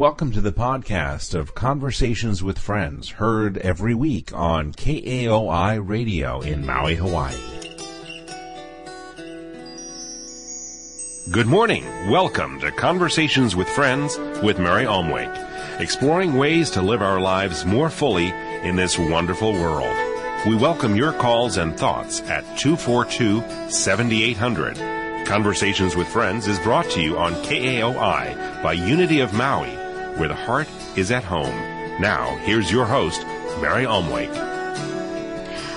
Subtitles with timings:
[0.00, 6.64] Welcome to the podcast of Conversations with Friends, heard every week on KAOI Radio in
[6.64, 7.36] Maui, Hawaii.
[11.30, 11.84] Good morning.
[12.10, 17.90] Welcome to Conversations with Friends with Mary Omwake, exploring ways to live our lives more
[17.90, 18.30] fully
[18.62, 19.94] in this wonderful world.
[20.46, 25.26] We welcome your calls and thoughts at 242-7800.
[25.26, 29.76] Conversations with Friends is brought to you on KAOI by Unity of Maui
[30.18, 31.54] where the heart is at home.
[32.00, 33.22] Now, here's your host,
[33.60, 34.50] Mary Omwake.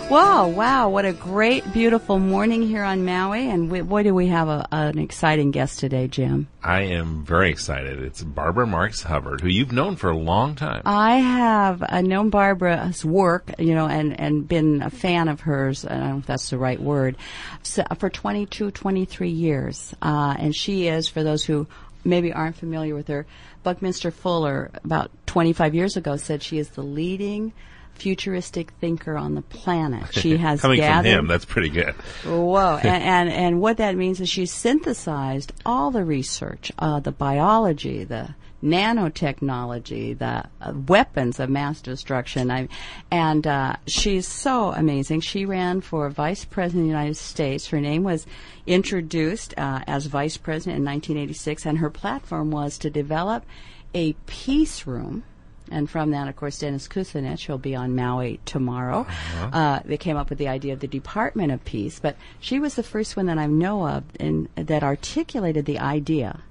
[0.10, 3.50] Wow, wow, what a great, beautiful morning here on Maui.
[3.50, 6.48] And we, boy, do we have a, an exciting guest today, Jim.
[6.62, 8.00] I am very excited.
[8.00, 10.84] It's Barbara Marx Hubbard, who you've known for a long time.
[10.86, 15.84] I have uh, known Barbara's work, you know, and, and been a fan of hers,
[15.84, 17.16] I don't know if that's the right word,
[17.64, 19.96] so, for 22, 23 years.
[20.02, 21.66] Uh, and she is, for those who
[22.04, 23.26] maybe aren't familiar with her,
[23.64, 27.54] Buckminster Fuller, about 25 years ago, said she is the leading
[27.96, 30.14] futuristic thinker on the planet.
[30.14, 31.28] She has coming gathered, from him.
[31.28, 31.94] That's pretty good.
[32.26, 32.80] Whoa!
[32.82, 38.04] and, and, and what that means is she's synthesized all the research, uh, the biology,
[38.04, 42.50] the nanotechnology, the uh, weapons of mass destruction.
[42.50, 42.70] I,
[43.12, 45.22] and uh, she's so amazing.
[45.22, 47.68] She ran for vice president of the United States.
[47.68, 48.26] Her name was
[48.66, 53.46] introduced uh, as vice president in 1986, and her platform was to develop
[53.94, 55.24] a peace room.
[55.72, 59.02] And from that, of course, Dennis Kucinich will be on Maui tomorrow.
[59.02, 59.46] Uh-huh.
[59.48, 62.76] Uh, they came up with the idea of the Department of Peace, but she was
[62.76, 66.42] the first one that I know of in, that articulated the idea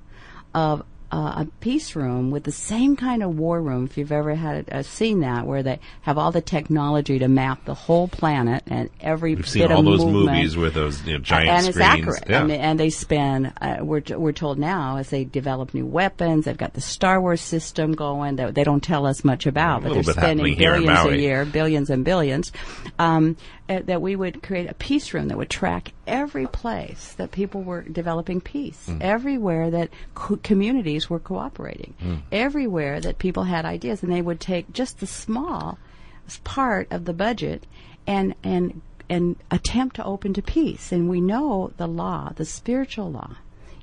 [0.54, 4.34] of uh, a peace room with the same kind of war room, if you've ever
[4.34, 8.62] had uh, seen that, where they have all the technology to map the whole planet
[8.66, 10.36] and every We've bit seen all those movement.
[10.36, 11.76] movies with those you know, giant and screens.
[11.76, 12.24] it's accurate.
[12.30, 12.40] Yeah.
[12.40, 13.52] And, they, and they spend.
[13.60, 17.42] Uh, we're we're told now as they develop new weapons, they've got the Star Wars
[17.42, 20.74] system going that they don't tell us much about, A but they're spending happening here
[20.74, 22.52] in billions a year, billions and billions.
[22.98, 23.36] Um,
[23.68, 27.62] uh, that we would create a peace room that would track every place that people
[27.62, 29.00] were developing peace, Mm.
[29.00, 32.22] everywhere that co- communities were cooperating, Mm.
[32.32, 35.78] everywhere that people had ideas, and they would take just the small
[36.44, 37.66] part of the budget
[38.06, 40.90] and and and attempt to open to peace.
[40.92, 43.36] And we know the law, the spiritual law,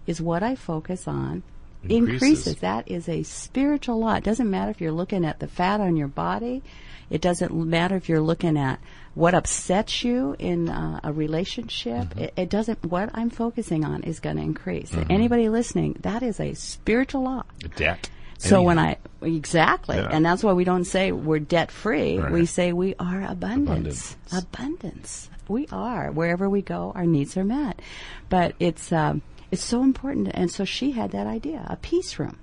[0.07, 1.43] is what I focus on.
[1.83, 2.13] Increases.
[2.13, 2.55] Increases.
[2.57, 4.15] That is a spiritual law.
[4.15, 6.61] It doesn't matter if you're looking at the fat on your body.
[7.09, 8.79] It doesn't matter if you're looking at
[9.19, 12.05] what upsets you in uh, a relationship.
[12.05, 12.19] Mm-hmm.
[12.19, 12.85] It, it doesn't.
[12.85, 14.93] What I'm focusing on is going to increase.
[15.09, 17.43] Anybody listening, that is a spiritual law.
[17.75, 18.09] Debt.
[18.37, 18.67] So Anyhow.
[18.67, 20.07] when I exactly, Yeah.
[20.09, 22.17] and that's why we don't say we're debt free.
[22.17, 22.31] Right.
[22.31, 24.15] We say we are abundance.
[24.31, 24.43] Abundance.
[24.45, 25.29] Abundance.
[25.49, 27.81] We are wherever we go, our needs are met.
[28.29, 29.21] But it's um,
[29.51, 32.37] it's so important, and so she had that idea, a peace room.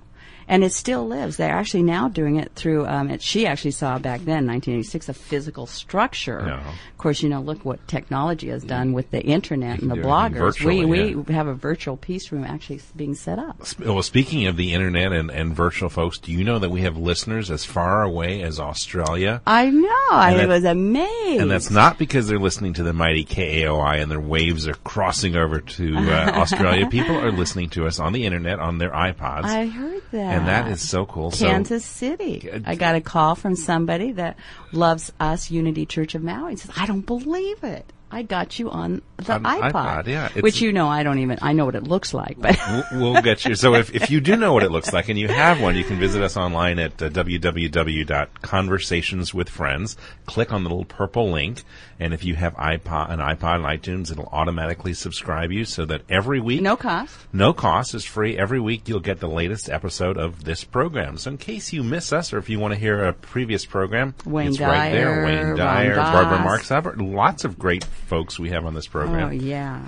[0.47, 1.37] And it still lives.
[1.37, 2.87] They're actually now doing it through.
[2.87, 6.43] Um, it, she actually saw back then, 1986, a physical structure.
[6.47, 6.69] Yeah.
[6.69, 10.03] Of course, you know, look what technology has done with the internet and the can
[10.03, 10.87] do everything bloggers.
[10.89, 13.61] We we have a virtual peace room actually being set up.
[13.79, 16.97] Well, speaking of the internet and, and virtual folks, do you know that we have
[16.97, 19.41] listeners as far away as Australia?
[19.45, 19.87] I know.
[20.11, 21.41] I that- was amazed.
[21.41, 25.35] And that's not because they're listening to the mighty KAOI and their waves are crossing
[25.35, 26.87] over to uh, Australia.
[26.89, 29.43] People are listening to us on the internet on their iPods.
[29.43, 30.36] I heard that.
[30.37, 31.31] And that is so cool.
[31.31, 32.49] Kansas City.
[32.65, 34.37] I got a call from somebody that
[34.71, 36.51] loves us, Unity Church of Maui.
[36.51, 37.91] He says, I don't believe it.
[38.09, 39.71] I got you on the On iPod.
[39.73, 40.29] iPod, yeah.
[40.39, 42.57] Which you know, I don't even, I know what it looks like, but.
[42.93, 43.53] We'll, we'll get you.
[43.55, 45.83] So if, if you do know what it looks like and you have one, you
[45.83, 49.97] can visit us online at uh, www.conversationswithfriends.
[50.25, 51.63] Click on the little purple link,
[51.99, 56.01] and if you have iPod, an iPod and iTunes, it'll automatically subscribe you so that
[56.09, 57.17] every week no cost.
[57.33, 58.37] No cost is free.
[58.37, 61.17] Every week you'll get the latest episode of this program.
[61.17, 64.13] So in case you miss us or if you want to hear a previous program,
[64.25, 65.25] Wayne it's right there.
[65.25, 65.95] Wayne Dyer.
[65.95, 69.29] Barbara Marx lots of great folks we have on this program.
[69.29, 69.81] Oh, yeah.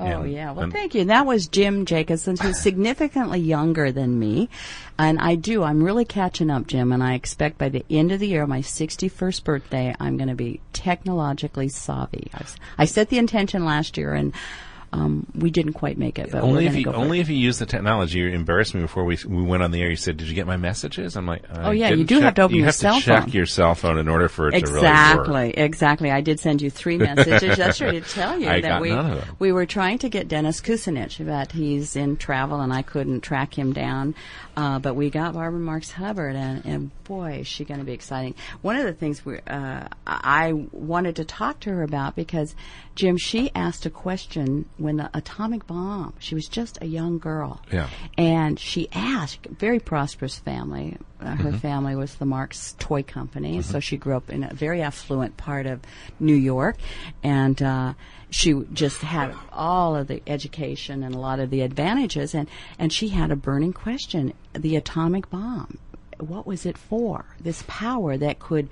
[0.00, 0.52] Oh And- yeah.
[0.52, 1.02] Well, and- thank you.
[1.02, 4.48] And that was Jim Jacobson, who's significantly younger than me,
[4.98, 5.62] and I do.
[5.62, 8.60] I'm really catching up, Jim, and I expect by the end of the year, my
[8.60, 12.28] 61st birthday, I'm going to be technologically savvy.
[12.34, 14.32] I, s- I set the intention last year, and
[14.92, 17.64] um, we didn't quite make it, but only if you only if you use the
[17.66, 18.18] technology.
[18.18, 19.88] You embarrassed me before we we went on the air.
[19.88, 22.34] You said, "Did you get my messages?" I'm like, I Oh, yeah, you do have
[22.34, 23.32] to open you your have cell to check phone.
[23.32, 24.82] your cell phone in order for it to really work.
[24.82, 26.10] Exactly, exactly.
[26.10, 29.26] I did send you three messages yesterday to tell you I that we none of
[29.26, 29.36] them.
[29.38, 33.58] we were trying to get Dennis Kucinich, but he's in travel and I couldn't track
[33.58, 34.14] him down.
[34.56, 37.92] Uh, but we got Barbara Marx Hubbard, and, and boy, is she going to be
[37.92, 38.34] exciting.
[38.60, 42.54] One of the things we, uh, I wanted to talk to her about because
[42.94, 46.14] Jim, she asked a question when the atomic bomb.
[46.18, 47.62] She was just a young girl.
[47.72, 47.88] Yeah.
[48.18, 50.98] And she asked, very prosperous family.
[51.22, 51.42] Uh, Mm-hmm.
[51.50, 55.36] her family was the Marx Toy Company, so she grew up in a very affluent
[55.36, 55.80] part of
[56.18, 56.76] New York,
[57.22, 57.94] and uh,
[58.30, 62.48] she just had all of the education and a lot of the advantages, and
[62.78, 65.78] and she had a burning question: the atomic bomb.
[66.18, 67.24] What was it for?
[67.40, 68.68] This power that could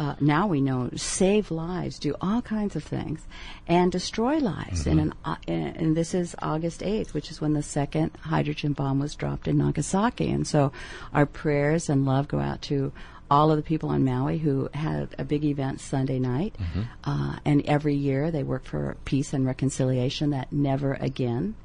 [0.00, 3.20] uh, now we know save lives, do all kinds of things,
[3.66, 4.86] and destroy lives.
[4.86, 8.98] And, an, uh, and, this is August 8th, which is when the second hydrogen bomb
[8.98, 10.30] was dropped in Nagasaki.
[10.30, 10.72] And so
[11.12, 12.92] our prayers and love go out to
[13.30, 16.56] all of the people on Maui who had a big event Sunday night.
[17.04, 21.56] Uh, and every year they work for peace and reconciliation that never again.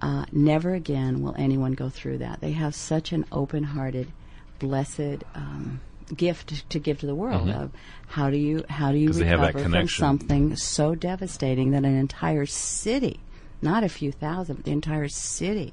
[0.00, 2.40] Uh, never again will anyone go through that.
[2.40, 4.12] They have such an open hearted,
[4.60, 5.80] blessed um,
[6.14, 7.70] gift to give to the world of
[8.08, 11.72] how do you how do you 'Cause they have that recover from something so devastating
[11.72, 13.20] that an entire city
[13.62, 15.72] not a few thousand, but the entire city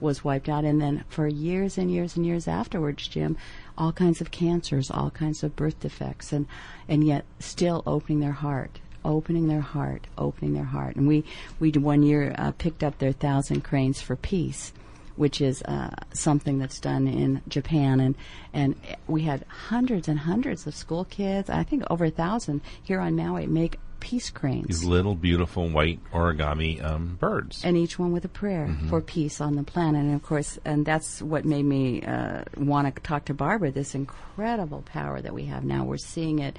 [0.00, 0.64] was wiped out.
[0.64, 3.36] And then for years and years and years afterwards, Jim,
[3.78, 6.46] all kinds of cancers, all kinds of birth defects, and,
[6.88, 10.96] and yet still opening their heart, opening their heart, opening their heart.
[10.96, 11.24] And we,
[11.58, 14.72] we one year uh, picked up their Thousand Cranes for Peace
[15.16, 18.14] which is uh, something that's done in Japan, and
[18.52, 18.74] and
[19.06, 21.48] we had hundreds and hundreds of school kids.
[21.50, 25.98] I think over a thousand here on Maui make peace cranes, These little beautiful white
[26.12, 27.64] origami um, birds.
[27.64, 30.02] and each one with a prayer for peace on the planet.
[30.02, 33.70] And of course, and that's what made me uh, want to talk to Barbara.
[33.70, 35.84] This incredible power that we have now.
[35.84, 36.58] We're seeing it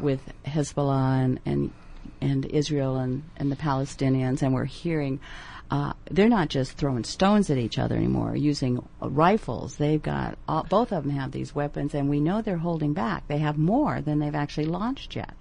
[0.00, 1.70] with Hezbollah and and,
[2.20, 5.20] and Israel and, and the Palestinians, and we're hearing.
[5.70, 9.76] Uh, they're not just throwing stones at each other anymore, using uh, rifles.
[9.76, 13.28] They've got all, both of them have these weapons, and we know they're holding back.
[13.28, 15.32] They have more than they've actually launched yet.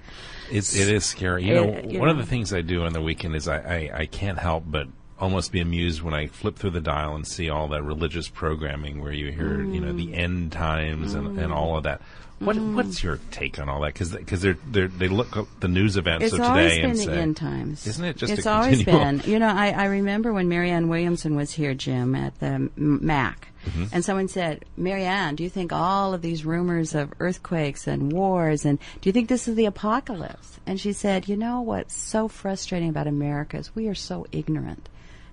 [0.52, 1.46] It's, it is scary.
[1.46, 3.92] You know, you one of the things I do on the weekend is I, I,
[4.02, 4.88] I can't help but
[5.20, 9.02] almost be amused when I flip through the dial and see all that religious programming
[9.02, 9.98] where you hear, you know, Mm.
[9.98, 12.02] the end times and, and all of that.
[12.40, 13.92] What what's your take on all that?
[13.94, 16.38] Because because they're, they're they look up the news events of today.
[16.38, 17.86] It's of always today been and the say, end times.
[17.86, 19.22] Isn't it just It's always continual- been.
[19.30, 23.84] You know, I, I remember when Marianne Williamson was here, Jim, at the MAC, Mm-hmm.
[23.92, 28.64] and someone said, "Marianne, do you think all of these rumors of earthquakes and wars,
[28.64, 32.30] and do you think this is the apocalypse?" And she said, "You know what's so
[32.30, 34.88] frustrating about America is we are so ignorant."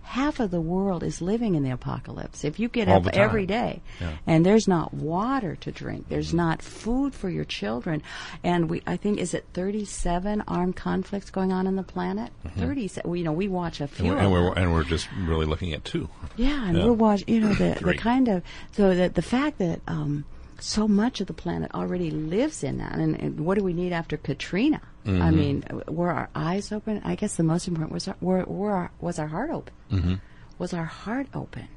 [0.07, 2.45] Half of the world is living in the apocalypse.
[2.45, 4.13] If you get All up every day Yeah.
[4.27, 8.03] and there's not water to drink, there's not food for your children,
[8.45, 12.31] and we, I think, is it 37 armed conflicts going on in the planet?
[12.57, 13.11] 37.
[13.11, 14.13] Well, you know, we watch a few.
[14.13, 14.19] Mm-hmm.
[14.21, 16.09] And we're, of and we're and we're just really looking at two.
[16.37, 16.85] Yeah, and Yeah.
[16.87, 17.29] we're watching.
[17.29, 18.43] You know, the the kind of
[18.73, 20.25] so that the fact that um,
[20.61, 23.93] so much of the planet already lives in that, and, and what do we need
[23.93, 24.81] after Katrina?
[25.07, 25.37] I Mm-hmm.
[25.37, 27.01] mean, were our eyes open?
[27.05, 29.75] I guess the most important was our, were, were our, was our heart open.
[29.93, 30.15] Mm-hmm.
[30.59, 31.69] Was our heart open?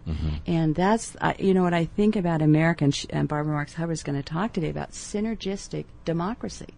[0.47, 3.73] And that's uh, you know what I think about America, and, sh- and Barbara Marx
[3.73, 6.73] Hubbard is going to talk today about synergistic democracy,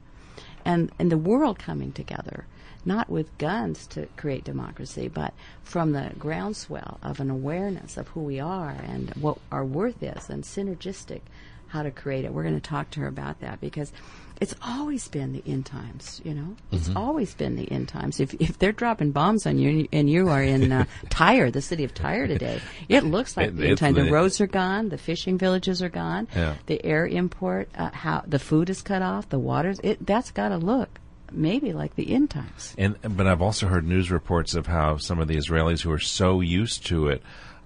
[0.65, 2.45] and and the world coming together
[2.83, 8.21] not with guns to create democracy, but from the groundswell of an awareness of who
[8.21, 11.21] we are and what our worth is, and synergistic
[11.67, 12.33] how to create it.
[12.33, 13.93] We're going to talk to her about that because
[14.41, 16.19] it's always been the end times.
[16.25, 18.19] You know, it's always been the end times.
[18.19, 21.83] If if they're dropping bombs on you and you, are in uh, Tyre, the city
[21.85, 22.59] of Tyre today,
[22.89, 23.93] it looks like It- the end it's time.
[23.93, 26.55] The the- roads are gone, the fishing villages are gone, Yeah.
[26.65, 30.05] the air import, uh, how the food is cut off, the water's it.
[30.05, 30.99] That's got to look
[31.31, 32.75] maybe like the end times.
[32.77, 35.99] And but I've also heard news reports of how some of the Israelis who are
[35.99, 37.21] so used to it,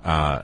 [0.06, 0.44] uh,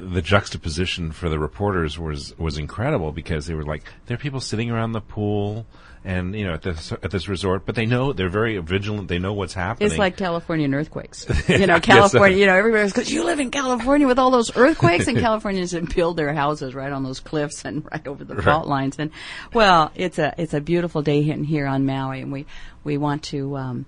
[0.00, 4.40] the juxtaposition for the reporters was was incredible because they were like there are people
[4.40, 5.66] sitting around the pool
[6.02, 9.08] and you know at this at this resort, but they know they're very vigilant.
[9.08, 9.88] They know what's happening.
[9.88, 11.26] It's like Californian earthquakes.
[11.48, 12.18] You know, I guess so.
[12.18, 15.72] California, you know, everybody goes, you live in California with all those earthquakes, and Californians
[15.72, 18.96] that build their houses right on those cliffs and right over the fault lines.
[18.98, 19.10] And,
[19.52, 22.46] well, it's a, it's a beautiful day here, here on Maui, and we,
[22.84, 23.86] we want to, um,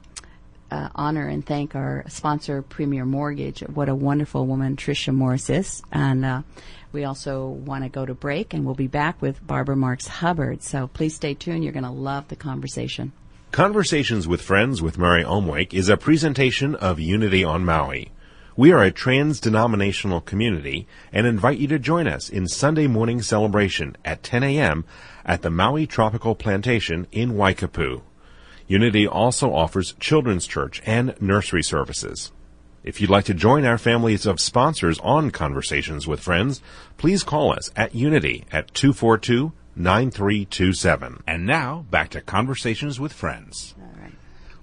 [0.71, 3.61] uh, honor and thank our sponsor, Premier Mortgage.
[3.61, 5.83] What a wonderful woman Tricia Morris is.
[5.93, 6.43] And uh,
[6.93, 10.63] we also want to go to break, and we'll be back with Barbara Marx Hubbard.
[10.63, 11.65] So please stay tuned.
[11.65, 13.13] You're going to love the conversation.
[13.51, 18.13] Conversations with Friends with Mary Omwake is a presentation of Unity on Maui.
[18.57, 23.97] We are a trans-denominational community and invite you to join us in Sunday morning celebration
[24.05, 24.85] at 10 a.m.
[25.25, 28.03] at the Maui Tropical Plantation in Waikapu.
[28.69, 32.33] Unity also offers children's church and nursery services.
[32.85, 36.61] If you'd like to join our families of sponsors on Conversations with Friends,
[36.99, 41.23] please call us at Unity at 242 9327.
[41.27, 43.75] and now back to conversations with friends.
[43.81, 44.13] All right.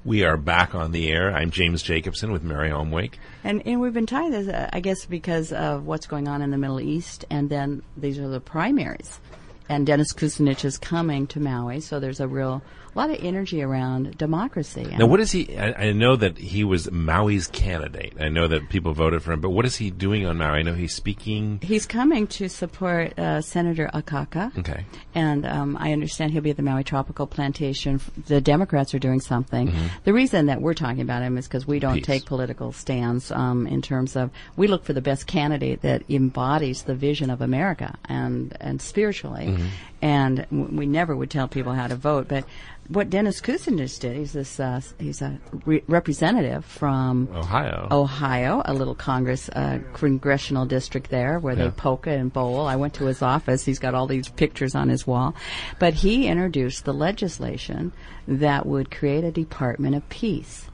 [0.03, 1.31] We are back on the air.
[1.35, 3.13] I'm James Jacobson with Mary Omwake.
[3.43, 6.51] And, and we've been tied, as, uh, I guess, because of what's going on in
[6.51, 9.19] the Middle East, and then these are the primaries.
[9.67, 12.62] And Dennis Kucinich is coming to Maui, so there's a real
[12.95, 14.87] a lot of energy around democracy.
[14.97, 15.57] Now, what is he?
[15.57, 18.13] I, I, know that he was Maui's candidate.
[18.19, 20.59] I know that people voted for him, but what is he doing on Maui?
[20.59, 21.59] I know he's speaking.
[21.61, 24.57] He's coming to support uh, Senator Akaka.
[24.59, 24.85] Okay.
[25.13, 27.99] And um, I understand he'll be at the Maui Tropical Plantation.
[28.27, 29.67] The Democrats are doing something.
[29.67, 29.87] Mm-hmm.
[30.05, 32.05] The reason that we're talking about him is because we don't Peace.
[32.05, 36.83] take political stands um, in terms of we look for the best candidate that embodies
[36.83, 39.47] the vision of America and and spiritually.
[39.47, 39.67] Mm-hmm.
[40.01, 42.45] And w- we never would tell people how to vote, but
[42.87, 44.15] what Dennis Kucinich did.
[44.15, 44.59] He's this.
[44.59, 47.87] Uh, he's a re- representative from Ohio.
[47.91, 51.65] Ohio, a little Congress uh, congressional district there where yeah.
[51.65, 52.67] they polka and bowl.
[52.67, 53.65] I went to his office.
[53.65, 55.35] He's got all these pictures on his wall,
[55.79, 57.91] but he introduced the legislation
[58.27, 60.65] that would create a Department of Peace,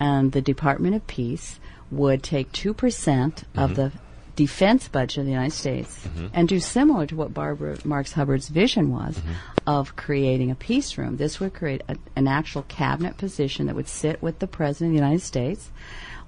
[0.00, 3.58] and the Department of Peace would take two percent mm-hmm.
[3.60, 3.92] of the
[4.36, 6.26] defense budget of the United States mm-hmm.
[6.32, 9.32] and do similar to what Barbara Marx Hubbard's vision was mm-hmm.
[9.66, 11.16] of creating a peace room.
[11.16, 14.92] This would create a, an actual cabinet position that would sit with the President of
[14.98, 15.70] the United States,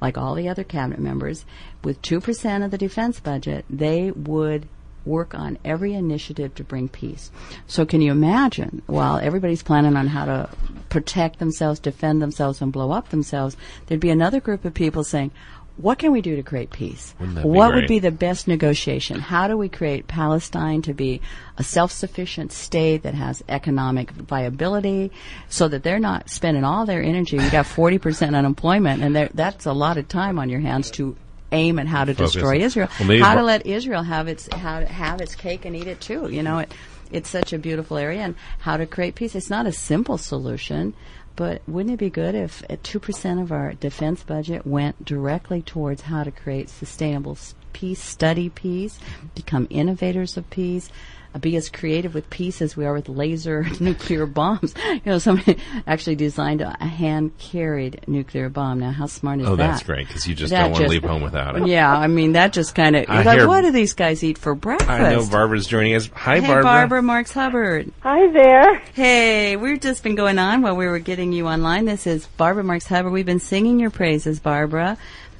[0.00, 1.44] like all the other cabinet members.
[1.82, 4.68] With 2% of the defense budget, they would
[5.06, 7.30] work on every initiative to bring peace.
[7.66, 10.50] So can you imagine, while everybody's planning on how to
[10.88, 15.30] protect themselves, defend themselves, and blow up themselves, there'd be another group of people saying,
[15.76, 17.14] what can we do to create peace?
[17.18, 19.20] What would be the best negotiation?
[19.20, 21.20] How do we create Palestine to be
[21.58, 25.12] a self-sufficient state that has economic viability
[25.48, 27.36] so that they're not spending all their energy?
[27.36, 31.16] You got 40% unemployment and that's a lot of time on your hands to
[31.52, 32.32] aim at how to Focus.
[32.32, 32.88] destroy Israel.
[32.98, 36.00] Well, how to let Israel have its how to have its cake and eat it
[36.00, 36.28] too.
[36.28, 36.72] You know, it
[37.10, 39.34] it's such a beautiful area and how to create peace.
[39.34, 40.94] It's not a simple solution.
[41.36, 46.24] But wouldn't it be good if 2% of our defense budget went directly towards how
[46.24, 47.36] to create sustainable
[47.74, 48.98] peace, study peace,
[49.34, 50.90] become innovators of peace,
[51.36, 54.74] Uh, be as creative with peace as we are with laser nuclear bombs.
[54.86, 58.80] You know, somebody actually designed a, a hand-carried nuclear bomb.
[58.80, 59.62] Now, how smart is oh, that?
[59.62, 61.66] Oh, that's great because you just that don't want to leave home without it.
[61.66, 64.90] Yeah, I mean that just kind of like, what do these guys eat for breakfast?
[64.90, 66.08] I know Barbara's joining us.
[66.14, 66.62] Hi, hey, Barbara.
[66.62, 67.92] Barbara Marx Hubbard.
[68.00, 68.76] Hi there.
[68.94, 71.84] Hey, we've just been going on while we were getting you online.
[71.84, 73.12] This is Barbara Marx Hubbard.
[73.12, 74.96] We've been singing your praises, Barbara.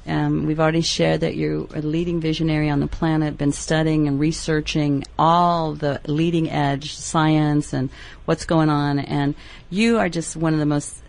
[0.07, 4.19] Um, we've already shared that you're a leading visionary on the planet, been studying and
[4.19, 7.89] researching all the leading edge science and
[8.25, 8.99] what's going on.
[8.99, 9.35] And
[9.69, 11.01] you are just one of the most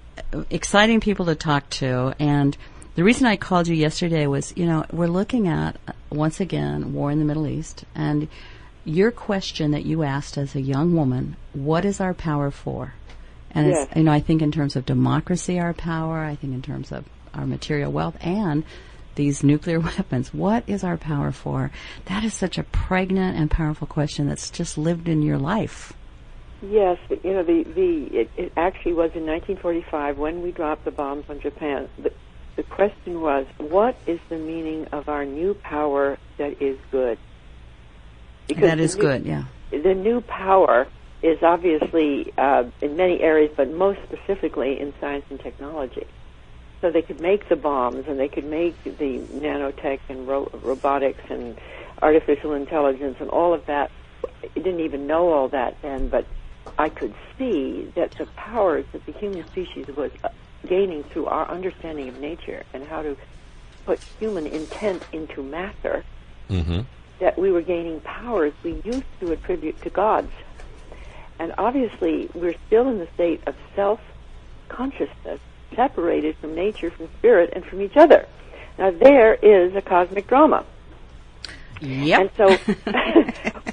[0.50, 2.14] exciting people to talk to.
[2.18, 2.56] And
[2.96, 5.76] the reason I called you yesterday was, you know, we're looking at,
[6.10, 7.84] once again, war in the Middle East.
[7.94, 8.28] And
[8.84, 12.94] your question that you asked as a young woman, what is our power for?
[13.52, 13.88] And yes.
[13.94, 17.04] you know, I think in terms of democracy, our power, I think in terms of
[17.34, 18.64] our material wealth and
[19.18, 20.32] these nuclear weapons.
[20.32, 21.70] What is our power for?
[22.06, 25.92] That is such a pregnant and powerful question that's just lived in your life.
[26.62, 30.90] Yes, you know the the it, it actually was in 1945 when we dropped the
[30.90, 31.88] bombs on Japan.
[31.98, 32.12] The,
[32.56, 37.16] the question was, what is the meaning of our new power that is good?
[38.48, 39.44] Because that is new, good, yeah.
[39.70, 40.88] The new power
[41.22, 46.06] is obviously uh, in many areas, but most specifically in science and technology.
[46.80, 51.22] So they could make the bombs and they could make the nanotech and ro- robotics
[51.28, 51.58] and
[52.00, 53.90] artificial intelligence and all of that.
[54.24, 56.24] I didn't even know all that then, but
[56.78, 60.28] I could see that the powers that the human species was uh,
[60.66, 63.16] gaining through our understanding of nature and how to
[63.86, 66.04] put human intent into matter,
[66.50, 66.80] mm-hmm.
[67.20, 70.30] that we were gaining powers we used to attribute to gods.
[71.38, 74.00] And obviously, we're still in the state of self
[74.68, 75.40] consciousness
[75.74, 78.26] separated from nature, from spirit, and from each other.
[78.78, 80.64] Now there is a cosmic drama.
[81.80, 82.20] Yep.
[82.20, 82.56] And so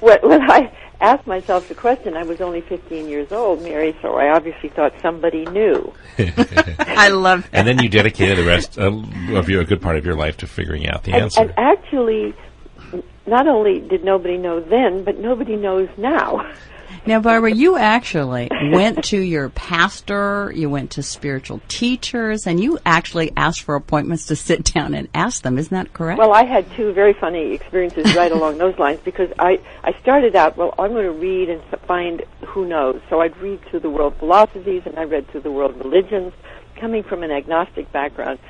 [0.00, 4.34] when I asked myself the question, I was only 15 years old, Mary, so I
[4.34, 5.92] obviously thought somebody knew.
[6.78, 7.50] I love that.
[7.52, 10.46] And then you dedicated the rest of your, a good part of your life to
[10.46, 11.40] figuring out the and, answer.
[11.40, 12.34] And actually,
[13.26, 16.52] not only did nobody know then, but nobody knows now.
[17.06, 22.80] Now, Barbara, you actually went to your pastor, you went to spiritual teachers, and you
[22.84, 25.56] actually asked for appointments to sit down and ask them.
[25.56, 26.18] Isn't that correct?
[26.18, 30.34] Well, I had two very funny experiences right along those lines because I, I started
[30.34, 33.00] out, well, I'm going to read and find who knows.
[33.08, 36.32] So I'd read through the world philosophies and I read through the world religions,
[36.74, 38.40] coming from an agnostic background.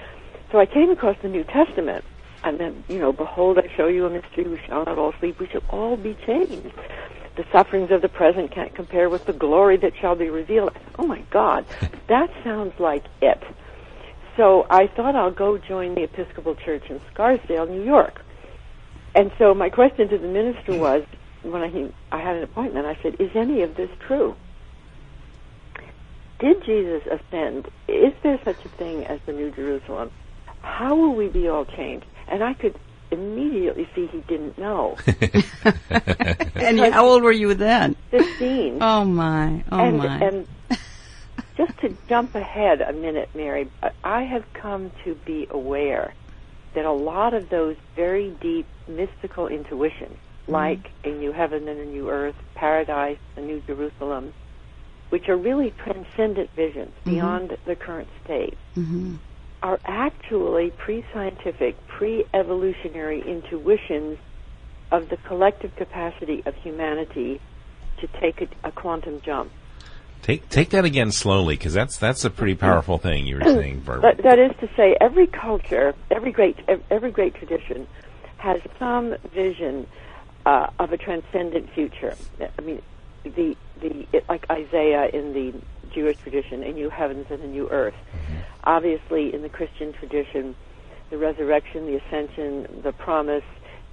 [0.51, 2.07] So I came across the New Testament.
[2.43, 4.45] And then, you know, behold, I show you a mystery.
[4.45, 5.41] We shall not all sleep.
[5.41, 6.73] We shall all be changed
[7.37, 10.73] the sufferings of the present can't compare with the glory that shall be revealed.
[10.99, 11.67] Oh my God,
[12.09, 13.43] that sounds like it.
[14.37, 18.23] so I thought I'll go join the Episcopal Church in Scarsdale, New York.
[19.15, 20.81] And so my question to the minister hmm.
[20.81, 21.05] was,
[21.43, 24.35] when I, I had an appointment, I said, is any of this true?
[26.39, 27.69] Did Jesus ascend?
[27.89, 30.11] Is there such a thing as the New Jerusalem?
[30.61, 32.07] How will we be all changed?
[32.29, 32.79] And I could
[33.11, 34.97] immediately see he didn't know.
[36.55, 37.97] and how old were you then?
[38.11, 38.79] 15.
[38.81, 40.19] Oh my, oh and, my.
[40.19, 40.49] And
[41.57, 43.71] just to jump ahead a minute, Mary,
[44.05, 46.13] I have come to be aware
[46.75, 50.53] that a lot of those very deep mystical intuitions, mm-hmm.
[50.53, 54.35] like a new heaven and a new earth, paradise, a new Jerusalem,
[55.09, 57.11] which are really transcendent visions mm-hmm.
[57.11, 59.17] beyond the current state, mm-hmm.
[59.67, 64.17] Are actually pre-scientific, pre-evolutionary intuitions
[64.93, 67.41] of the collective capacity of humanity
[67.99, 69.51] to take a, a quantum jump.
[70.23, 73.81] Take take that again slowly, because that's that's a pretty powerful thing you were saying,
[73.81, 74.15] Barbara.
[74.15, 76.57] But that is to say, every culture, every great
[76.89, 77.89] every great tradition,
[78.37, 79.89] has some vision
[80.45, 82.15] uh, of a transcendent future.
[82.41, 82.83] I mean,
[83.25, 85.55] the the it, like Isaiah in the
[85.93, 87.95] Jewish tradition, a new heavens and a new earth.
[88.65, 90.57] Obviously, in the Christian tradition,
[91.11, 93.45] the resurrection, the ascension, the promise,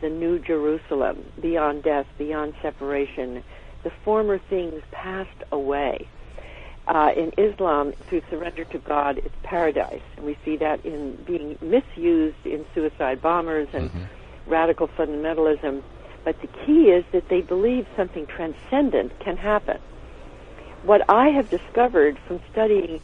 [0.02, 3.44] the new Jerusalem, beyond death, beyond separation.
[3.84, 6.08] The former things passed away
[6.88, 10.02] uh, in Islam, through surrender to God, it's paradise.
[10.18, 14.04] And we see that in being misused in suicide bombers and mm-hmm.
[14.48, 15.82] radical fundamentalism.
[16.26, 19.80] But the key is that they believe something transcendent can happen.
[20.84, 23.02] What I have discovered from studying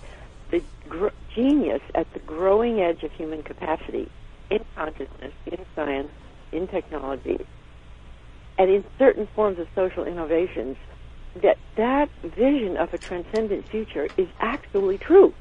[0.52, 4.12] the gr- genius at the growing edge of human capacity
[4.50, 6.12] in consciousness, in science,
[6.52, 7.38] in technology,
[8.58, 10.78] and in certain forms of social innovations
[11.42, 15.34] that that vision of a transcendent future is actually true.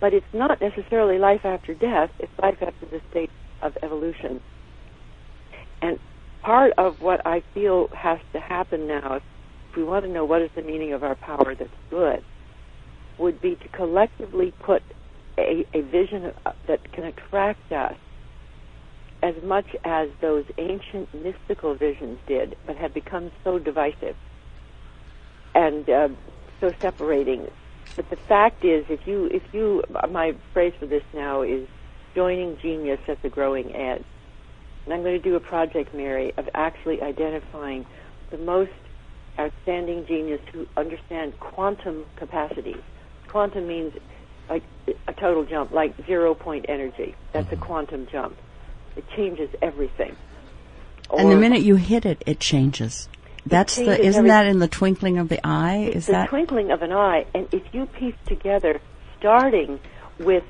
[0.00, 3.30] But it's not necessarily life after death, it's life after the state
[3.62, 4.42] of evolution.
[5.82, 5.98] And
[6.46, 10.42] part of what I feel has to happen now, if we want to know what
[10.42, 12.22] is the meaning of our power that's good,
[13.18, 14.80] would be to collectively put
[15.36, 16.32] a, a vision
[16.68, 17.96] that can attract us
[19.24, 24.14] as much as those ancient mystical visions did, but have become so divisive
[25.52, 26.08] and uh,
[26.60, 27.48] so separating.
[27.96, 31.66] But the fact is, if you, if you, my phrase for this now is
[32.14, 34.04] joining genius at the growing edge.
[34.86, 37.84] And I'm going to do a project, Mary, of actually identifying
[38.30, 38.70] the most
[39.38, 42.80] outstanding genius who understand quantum capacities.
[43.26, 43.92] Quantum means
[44.48, 44.62] like
[45.08, 47.14] a total jump, like zero point energy.
[47.32, 47.62] That's mm-hmm.
[47.62, 48.36] a quantum jump.
[48.96, 50.16] It changes everything.
[51.10, 53.08] and the minute you hit it, it changes.
[53.44, 55.90] That's the isn't that in the twinkling of the eye?
[55.92, 57.26] Is the that twinkling of an eye?
[57.34, 58.80] And if you piece together,
[59.18, 59.78] starting
[60.18, 60.44] with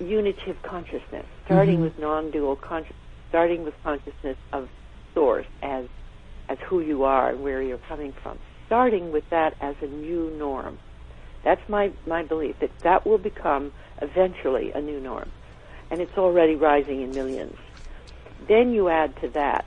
[0.00, 1.84] unitive consciousness, starting mm-hmm.
[1.84, 2.98] with non-dual consciousness,
[3.32, 4.68] starting with consciousness of
[5.14, 5.86] source as
[6.50, 10.30] as who you are and where you're coming from, starting with that as a new
[10.36, 10.78] norm.
[11.42, 15.30] That's my my belief that that will become eventually a new norm,
[15.90, 17.56] and it's already rising in millions.
[18.46, 19.64] Then you add to that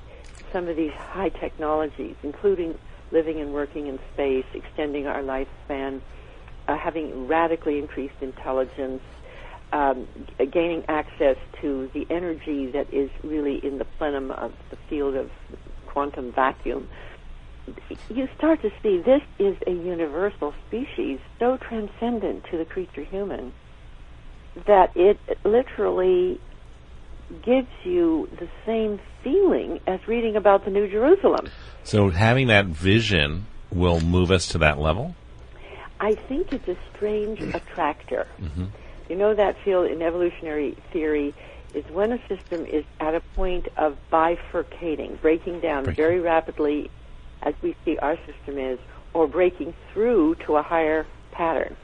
[0.54, 2.78] some of these high technologies, including
[3.10, 6.01] living and working in space, extending our lifespan,
[6.67, 9.01] uh, having radically increased intelligence,
[9.71, 10.08] um,
[10.51, 15.30] gaining access to the energy that is really in the plenum of the field of
[15.88, 16.88] quantum vacuum,
[18.10, 23.51] you start to see this is a universal species so transcendent to the creature human
[24.67, 26.39] that it literally
[27.43, 31.49] gives you the same feeling as reading about the New Jerusalem.
[31.84, 35.15] So having that vision will move us to that level?
[35.99, 38.28] I think it's a strange attractor.
[38.39, 38.65] Mm-hmm.
[39.10, 41.34] You know that field in evolutionary theory
[41.74, 46.04] is when a system is at a point of bifurcating, breaking down breaking.
[46.04, 46.89] very rapidly
[47.44, 48.80] as we see our system is,
[49.13, 51.76] or breaking through to a higher pattern.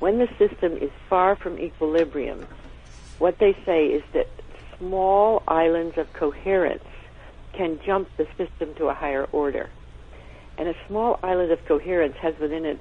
[0.00, 2.46] When the system is far from equilibrium,
[3.18, 4.28] what they say is that
[4.76, 6.84] small islands of coherence
[7.52, 9.70] can jump the system to a higher order.
[10.56, 12.78] And a small island of coherence has within it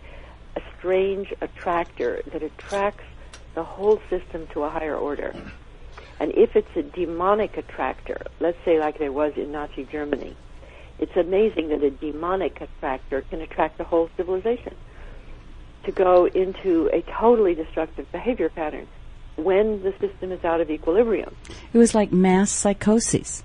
[0.55, 3.03] a strange attractor that attracts
[3.57, 5.33] the whole system to a higher order.
[6.19, 10.35] And if it's a demonic attractor, let's say like there was in Nazi Germany,
[10.99, 14.75] it's amazing that a demonic attractor can attract a whole civilization
[15.85, 18.87] to go into a totally destructive behavior pattern
[19.37, 21.35] when the system is out of equilibrium.
[21.73, 23.43] It was like mass psychosis.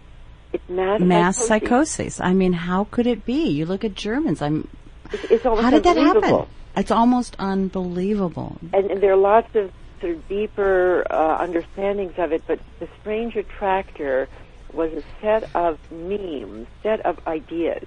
[0.53, 2.20] It's mass, mass.
[2.20, 3.48] I mean, how could it be?
[3.48, 4.42] You look at Germans.
[4.42, 4.68] I'm.
[5.11, 6.46] It's, it's almost how did that happen?
[6.77, 8.59] It's almost unbelievable.
[8.75, 12.88] And, and there are lots of sort of deeper uh, understandings of it, but the
[13.00, 14.28] Strange Attractor
[14.72, 17.86] was a set of memes, set of ideas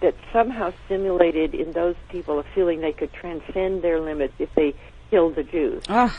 [0.00, 4.74] that somehow stimulated in those people a feeling they could transcend their limits if they
[5.10, 5.82] killed the Jews.
[5.88, 6.12] Oh,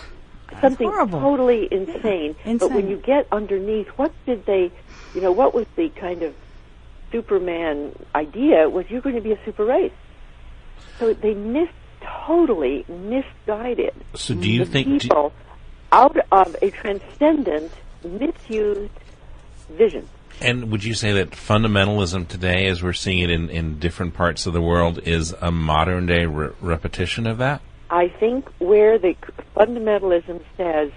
[0.62, 1.20] Something horrible.
[1.20, 2.36] totally insane.
[2.46, 4.72] But when you get underneath, what did they,
[5.16, 6.36] you know, what was the kind of
[7.12, 8.70] Superman idea?
[8.70, 9.92] Was you're going to be a super race.
[11.00, 14.88] So they missed, totally misguided So do you the think?
[14.88, 15.34] do- people
[15.92, 17.72] out of a transcendent,
[18.04, 18.92] misused
[19.70, 20.08] vision.
[20.42, 24.46] and would you say that fundamentalism today, as we're seeing it in, in different parts
[24.46, 27.62] of the world, is a modern day re- repetition of that?
[27.90, 29.16] I think where the
[29.56, 30.92] fundamentalism says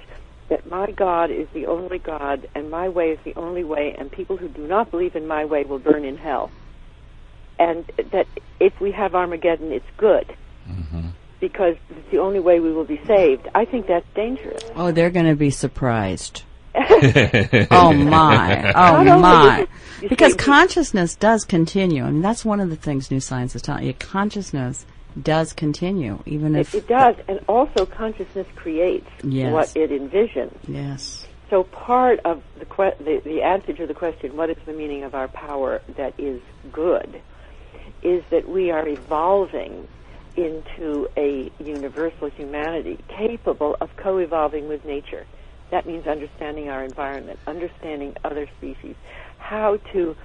[0.49, 4.11] that my God is the only God and my way is the only way, and
[4.11, 6.51] people who do not believe in my way will burn in hell,
[7.59, 8.27] and that
[8.59, 10.35] if we have Armageddon, it's good.
[10.69, 11.09] Mm-hmm.
[11.41, 13.49] Because it's the only way we will be saved.
[13.55, 14.63] I think that's dangerous.
[14.75, 16.43] oh, they're going to be surprised.
[16.75, 18.73] oh my!
[18.75, 19.61] Oh my!
[19.61, 22.05] is it- you Because consciousness does continue.
[22.05, 23.95] I mean, that's one of the things New Science is telling you.
[23.95, 24.87] Consciousness
[25.21, 29.53] does continue, even It, if it does, and also consciousness creates Yes.
[29.53, 30.55] what it envisions.
[30.69, 31.27] yes.
[31.51, 35.03] So part of the, que- the the answer to the question, what is the meaning
[35.05, 37.21] of our power that is good,
[38.03, 39.89] is that we are evolving
[40.39, 45.27] into a universal humanity capable of co-evolving with nature.
[45.71, 48.95] That means understanding our environment, understanding other species,
[49.39, 50.17] how to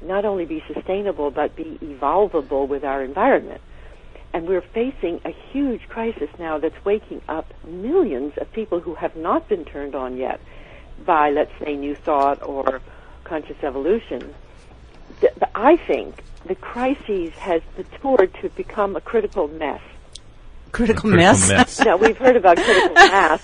[0.00, 3.60] not only be sustainable but be evolvable with our environment.
[4.32, 9.14] And we're facing a huge crisis now that's waking up millions of people who have
[9.14, 10.40] not been turned on yet
[11.04, 12.80] by, let's say, New Thought or
[13.24, 14.34] conscious evolution.
[15.54, 19.80] I think the crisis has matured to become a critical mess.
[20.72, 21.48] Critical, Critical mess.
[21.50, 21.80] mess.
[21.80, 23.42] Now, we've heard about critical mass.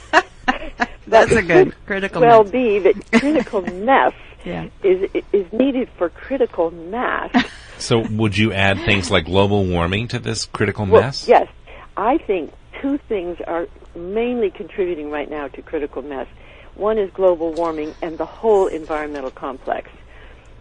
[1.08, 2.52] That's a good critical well mess.
[2.52, 4.12] be that critical mess
[4.44, 4.68] Yeah.
[4.82, 7.30] is is needed for critical mass.
[7.78, 11.28] So would you add things like global warming to this critical Well, mess?
[11.28, 11.46] yes,
[11.94, 16.26] I think two things are mainly contributing right now to critical mess.
[16.74, 19.90] One is global warming and the whole environmental complex.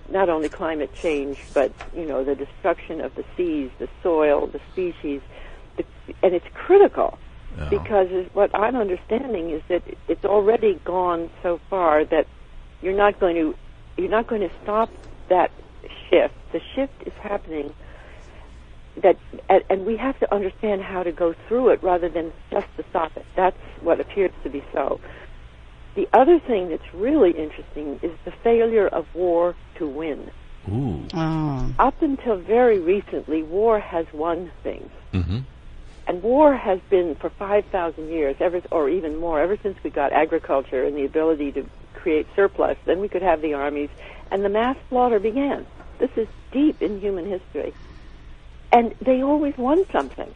[0.10, 4.62] Not only climate change, but you know the destruction of the seas, the soil, the
[4.72, 5.22] species,
[5.78, 5.86] the,
[6.22, 7.18] and it's critical
[7.58, 7.70] Oh.
[7.70, 12.28] because what I'm understanding is that it's already gone so far that
[12.82, 13.56] you're not going to
[13.98, 14.90] you're not going to stop
[15.30, 15.52] that
[16.10, 16.34] shift.
[16.52, 17.74] The shift is happening
[19.02, 22.68] that and, and we have to understand how to go through it rather than just
[22.76, 23.26] to stop it.
[23.38, 25.00] That's what appears to be so.
[25.96, 30.30] The other thing that's really interesting is the failure of war to win.
[30.70, 31.06] Ooh.
[31.14, 31.74] Oh.
[31.80, 34.92] Up until very recently, war has won things.
[35.12, 35.40] hmm
[36.08, 40.12] And war has been for 5,000 years, ever, or even more, ever since we got
[40.12, 43.90] agriculture and the ability to create surplus, then we could have the armies,
[44.32, 45.66] and the mass slaughter began.
[45.98, 47.74] This is deep in human history.
[48.72, 50.34] And they always won something.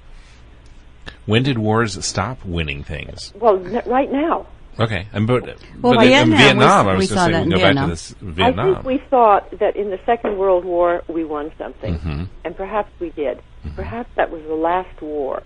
[1.26, 3.34] When did wars stop winning things?
[3.36, 4.48] Well, n- right now.
[4.80, 5.44] Okay, and but,
[5.82, 7.52] Well, but in- in Vietnam Vietnam, was- I was saw going to say in we
[7.52, 7.76] go Vietnam.
[7.76, 8.60] back to this Vietnam.
[8.70, 12.28] I think we thought that in the Second World War we won something, Mhm.
[12.46, 13.38] and perhaps we did.
[13.66, 13.76] Mm-hmm.
[13.76, 15.44] Perhaps that was the last war.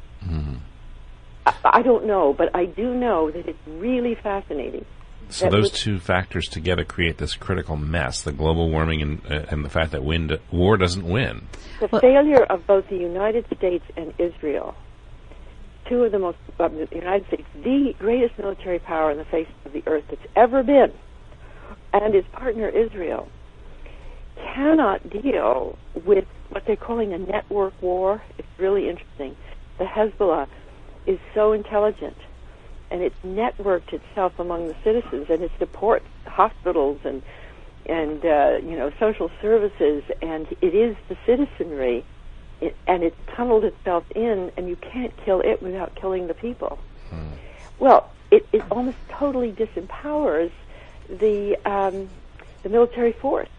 [1.46, 4.86] I, I don't know, but I do know that it's really fascinating.
[5.30, 9.66] So those two factors together create this critical mess: the global warming and uh, and
[9.66, 11.48] the fact that win war doesn't win.
[11.80, 14.76] The Well- failure of both the United States and Israel,
[15.88, 19.48] two of the most, uh, the United States, the greatest military power on the face
[19.66, 20.92] of the earth that's ever been,
[21.94, 23.28] and its partner Israel,
[24.56, 28.22] cannot deal with what they're calling a network war.
[28.38, 29.36] It's really interesting.
[29.80, 30.48] The Hezbollah
[31.06, 32.18] is so intelligent,
[32.92, 37.22] and it's networked itself among the citizens, and it supports hospitals and
[37.86, 42.06] and uh, you know social services, and it is the citizenry,
[42.64, 46.80] it, and it's tunneled itself in, and you can't kill it without killing the people.
[47.80, 50.52] Well, it, it almost totally disempowers
[51.10, 52.10] the um,
[52.64, 53.50] the military force.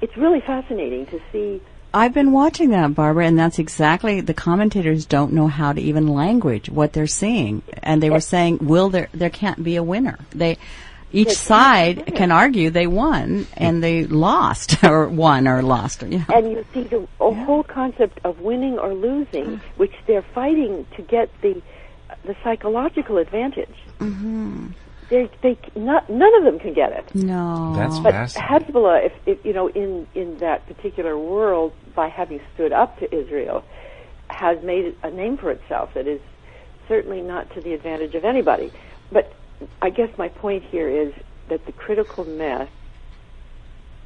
[0.00, 1.60] It's really fascinating to see.
[1.92, 6.06] I've been watching that, Barbara, and that's exactly the commentators don't know how to even
[6.06, 9.08] language what they're seeing, and they were saying, "Will there?
[9.12, 10.58] There can't be a winner." They,
[11.12, 15.48] each There can't be a side can argue they won and they lost, or won
[15.48, 16.02] or lost.
[16.02, 16.24] Yeah.
[16.34, 21.02] And you see the a whole concept of winning or losing, which they're fighting to
[21.02, 21.60] get the
[22.24, 23.74] the psychological advantage.
[23.98, 24.68] Mm-hmm.
[25.10, 27.14] They, they, not, none of them can get it.
[27.14, 27.72] No.
[27.74, 28.66] That's But fascinating.
[28.66, 33.14] Hezbollah, if, if you know, in in that particular world, by having stood up to
[33.14, 33.64] Israel,
[34.28, 36.20] has made a name for itself that is
[36.86, 38.70] certainly not to the advantage of anybody.
[39.10, 39.32] but
[39.82, 41.12] I guess my point here is
[41.48, 42.68] that the critical mass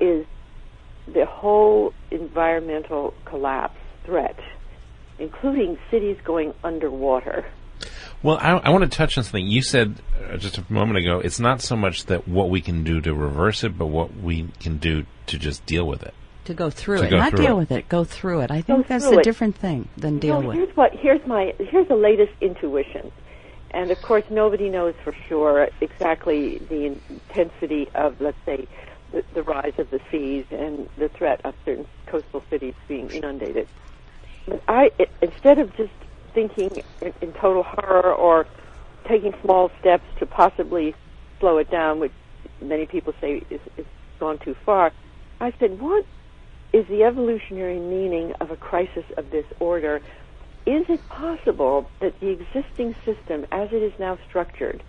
[0.00, 0.26] is
[1.12, 4.38] the whole environmental collapse threat,
[5.18, 7.44] including cities going underwater.
[8.22, 9.96] Well, I, I want to touch on something you said
[10.30, 11.18] uh, just a moment ago.
[11.18, 14.48] It's not so much that what we can do to reverse it, but what we
[14.60, 16.14] can do to just deal with it.
[16.44, 17.60] To go through To it, go not through deal it.
[17.60, 17.88] with it.
[17.88, 18.50] Go through it.
[18.50, 19.24] I Go think that's a it.
[19.24, 20.56] different thing than deal no, with.
[20.56, 23.10] here's what here's my here's the latest intuition,
[23.72, 28.66] and of course nobody knows for sure exactly the intensity of let's say
[29.12, 33.68] the, the rise of the seas and the threat of certain coastal cities being inundated.
[34.46, 35.92] But I i instead of just
[36.34, 38.46] thinking in, in total horror or
[39.08, 40.94] taking small steps to possibly
[41.40, 42.12] slow it down, which
[42.60, 43.86] many people say is, is
[44.18, 44.92] gone too far,
[45.40, 46.06] I said, what
[46.72, 50.00] is the evolutionary meaning of a crisis of this order?
[50.64, 54.82] Is it possible that the existing system, as it is now structured,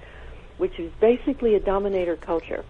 [0.57, 2.63] which is basically a dominator culture,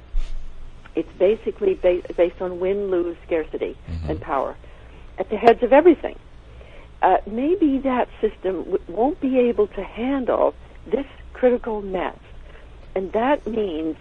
[0.96, 3.76] it's basically ba- based on win lose scarcity
[4.08, 4.56] and power
[5.18, 6.18] at the heads of everything.
[7.02, 12.18] Uh, maybe that system w- won't be able to handle this critical mass.
[12.96, 13.98] And that means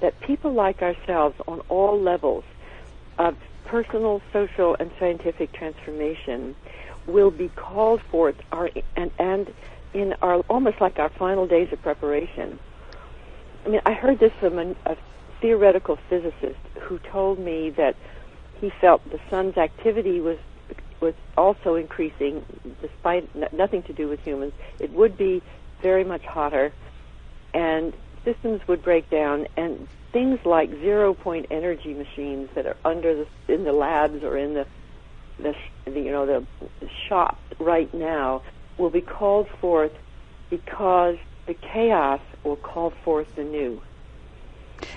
[0.00, 2.44] that people like ourselves on all levels
[3.18, 6.54] of personal, social, and scientific transformation
[7.06, 9.52] will be called forth our, and, and
[9.92, 12.58] in our almost like our final days of preparation.
[13.64, 14.96] I mean, I heard this from a,
[15.40, 17.94] theoretical physicist who told me that
[18.60, 20.38] he felt the sun's activity was
[21.02, 22.42] was also increasing,
[22.80, 24.54] despite n- nothing to do with humans.
[24.80, 25.42] It would be
[25.82, 26.72] very much hotter,
[27.52, 27.92] and
[28.24, 33.54] systems would break down, and things like zero point energy machines that are under the
[33.54, 34.66] in the labs or in the
[35.38, 38.42] the, the you know the shop right now
[38.78, 39.92] will be called forth
[40.50, 41.16] because
[41.46, 43.80] the chaos will call forth the new.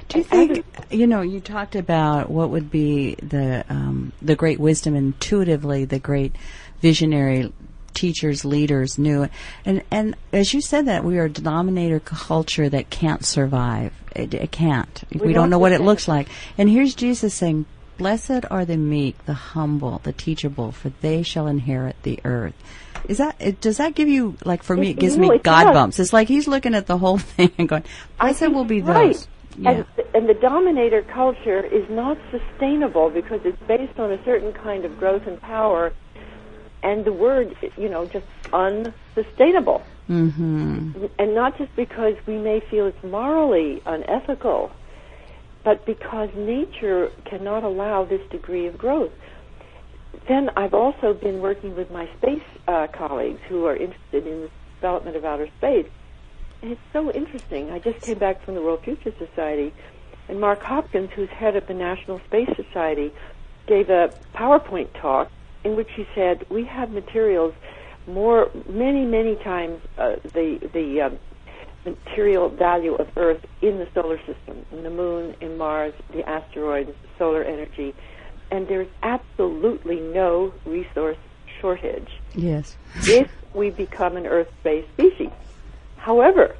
[0.10, 1.22] Do you And think you know?
[1.22, 6.36] You talked about what would be the um, the great wisdom intuitively, the great
[6.82, 7.52] visionary
[7.94, 9.28] teachers, leaders knew,
[9.66, 13.94] and and as you said that we are a denominator culture that can't survive.
[14.16, 15.04] It, it can't.
[15.12, 16.28] We, don't don't know what it looks like.
[16.58, 21.48] And here's Jesus saying, "Blessed are the meek, the humble, the teachable, for they shall
[21.48, 22.56] inherit the earth."
[23.08, 23.36] Is that?
[23.40, 24.90] It, does that give you like for me?
[24.90, 25.74] It gives me God does.
[25.74, 26.00] bumps.
[26.00, 27.84] It's like he's looking at the whole thing and going,
[28.20, 29.14] I "Blessed think will be right.
[29.14, 29.72] those." Yeah.
[29.72, 34.86] And, and the dominator culture is not sustainable because it's based on a certain kind
[34.86, 35.94] of growth and power,
[36.84, 39.84] and the word, you know, just unsustainable.
[40.10, 41.06] Mm-hmm.
[41.20, 44.72] And not just because we may feel it's morally unethical,
[45.68, 49.12] but because nature cannot allow this degree of growth.
[50.26, 54.50] Then I've also been working with my space uh, colleagues who are interested in the
[54.76, 55.90] development of outer space.
[56.62, 57.70] And it's so interesting.
[57.70, 59.74] I just came back from the World Future Society,
[60.30, 63.12] and Mark Hopkins, who's head of the National Space Society,
[63.68, 65.30] gave a PowerPoint talk
[65.66, 67.54] in which he said, "We have materials
[68.08, 71.20] more, many, many times uh, the the um,
[71.88, 76.92] material value of Earth in the solar system, in the Moon, in Mars, the asteroids,
[77.18, 77.96] solar energy,
[78.52, 81.18] and there's absolutely no resource
[81.60, 82.78] shortage." Yes.
[83.04, 85.32] if we become an Earth-based species.
[85.98, 86.56] However,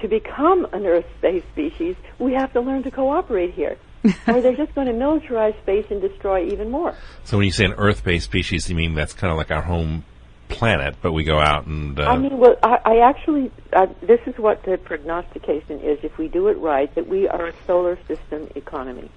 [0.00, 3.76] to become an Earth-based species, we have to learn to cooperate here,
[4.26, 6.94] or they're just going to militarize space and destroy even more.
[7.24, 10.04] So when you say an Earth-based species, you mean that's kind of like our home
[10.48, 14.20] planet, but we go out and uh, I mean, well, I, I actually, uh, this
[14.26, 17.98] is what the prognostication is, if we do it right, that we are a solar
[18.06, 19.10] system economy.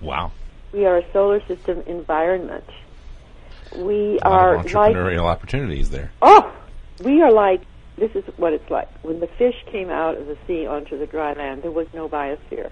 [0.00, 0.32] wow,
[0.72, 2.68] We are a solar system environment.
[3.76, 6.12] We are of like entrepreneurial opportunities there.
[6.20, 6.52] Oh,
[7.02, 7.62] we are like
[7.96, 11.06] this is what it's like when the fish came out of the sea onto the
[11.06, 11.62] dry land.
[11.62, 12.70] There was no biosphere,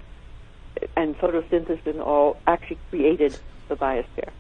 [0.97, 4.31] and photosynthesis and all actually created the biosphere.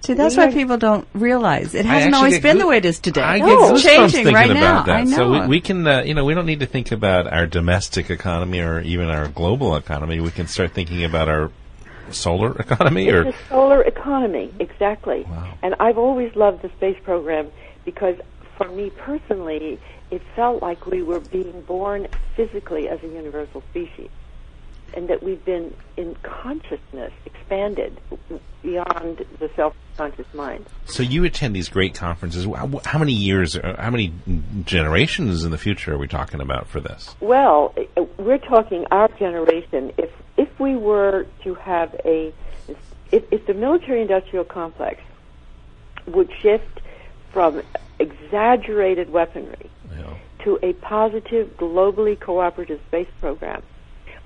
[0.00, 2.68] See, that's We why are- people don't realize it hasn't always get been goo- the
[2.68, 3.20] way it is today.
[3.22, 3.46] I No.
[3.46, 4.82] get it's changing thinking right about now.
[4.84, 4.96] that.
[4.96, 5.16] I know.
[5.16, 8.08] So we, we can, uh, you know, we don't need to think about our domestic
[8.08, 10.20] economy or even our global economy.
[10.20, 11.50] We can start thinking about our
[12.10, 15.24] solar economy or It's a solar economy, exactly.
[15.28, 15.48] Wow.
[15.62, 17.48] And I've always loved the space program
[17.84, 18.16] because,
[18.56, 19.78] for me personally,
[20.10, 24.08] it felt like we were being born physically as a universal species,
[24.94, 28.00] and that we've been in consciousness expanded
[28.62, 30.66] beyond the self-conscious mind.
[30.86, 32.46] So you attend these great conferences.
[32.84, 34.12] How many years, uh, how many
[34.64, 37.14] generations in the future are we talking about for this?
[37.20, 39.92] Well, uh, we're talking our generation.
[39.96, 42.32] If if we were to have a,
[43.10, 45.00] if, if the military-industrial complex
[46.06, 46.80] would shift
[47.32, 47.62] from
[47.98, 53.62] exaggerated weaponry know, to a positive, globally cooperative space program,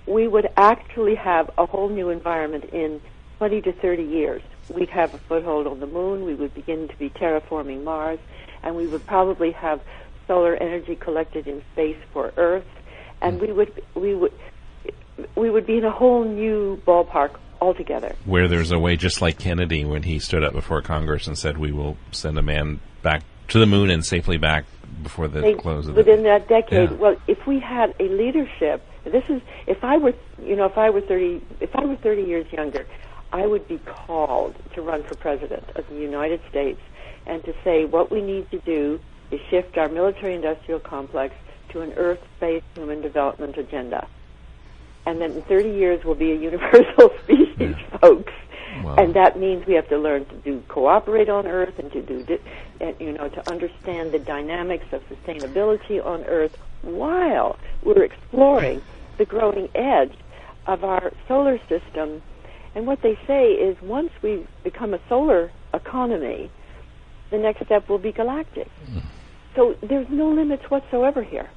[0.06, 3.00] we would actually have a whole new environment in
[3.38, 4.42] 20 to 30 years.
[4.68, 8.18] We'd have a foothold on the moon, we would begin to be terraforming Mars,
[8.62, 9.80] and we would probably have
[10.26, 12.64] solar energy collected in space for Earth,
[13.20, 14.32] and we would we would
[15.34, 18.14] we would be in a whole new ballpark altogether.
[18.24, 21.58] Where there's a way, just like Kennedy when he stood up before Congress and said,
[21.58, 24.64] "We will send a man back to the moon and safely back
[25.02, 26.90] before the They- close of within the." that decade.
[26.90, 26.96] Yeah.
[26.96, 30.90] Well, if we had a leadership, this is if I were, you know, if I
[30.90, 32.86] were thirty, if I were thirty years younger,
[33.32, 36.80] I would be called to run for president of the United States
[37.26, 41.34] and to say what we need to do is shift our military-industrial complex
[41.70, 44.06] to an Earth-based human development agenda.
[45.06, 48.32] And then in 30 years we'll be a universal species, folks.
[48.82, 48.96] Wow.
[48.96, 52.22] And that means we have to learn to do cooperate on Earth and to do,
[52.22, 52.40] di-
[52.80, 58.82] and, you know, to understand the dynamics of sustainability on Earth while we're exploring
[59.18, 60.12] the growing edge
[60.66, 62.22] of our solar system.
[62.74, 66.50] And what they say is once we become a solar economy,
[67.30, 68.68] the next step will be galactic.
[68.86, 68.98] Hmm.
[69.54, 71.50] So there's no limits whatsoever here.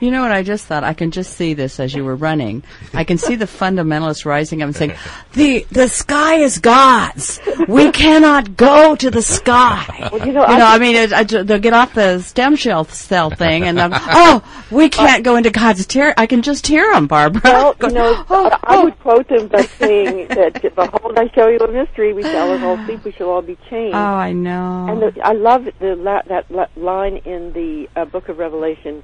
[0.00, 0.84] You know what I just thought?
[0.84, 2.62] I can just see this as you were running.
[2.94, 4.94] I can see the fundamentalists rising up and saying,
[5.32, 7.40] "The the sky is God's.
[7.68, 11.12] We cannot go to the sky." Well, you know, You know, I- I mean, it,
[11.12, 15.50] I, they'll get off the stem cell cell thing, and oh, we can't go into
[15.50, 17.40] God's ter- I can just hear them, Barbara.
[17.44, 18.84] Well, you know, Oh, I oh.
[18.84, 22.12] would quote them by saying that, "Behold, I show you a mystery.
[22.12, 23.04] We shall all sleep.
[23.04, 24.86] We shall all be changed." Oh, I know.
[24.88, 29.02] And the, I love the la- that la- line in the uh, Book of Revelation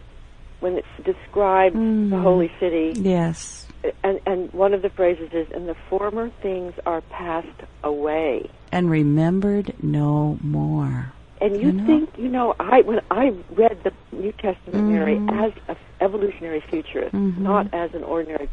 [0.61, 2.11] when it describes Mm.
[2.11, 3.67] the holy city, yes.
[4.05, 7.49] and and one of the phrases is, "And the former things are passed
[7.83, 11.13] away." And remembered no more.
[11.41, 11.87] And you You know?
[11.87, 15.41] think, you know, I when I read the New Testament, Mary, Mm-hmm.
[15.41, 18.49] as an evolutionary futurist, not as an ordinary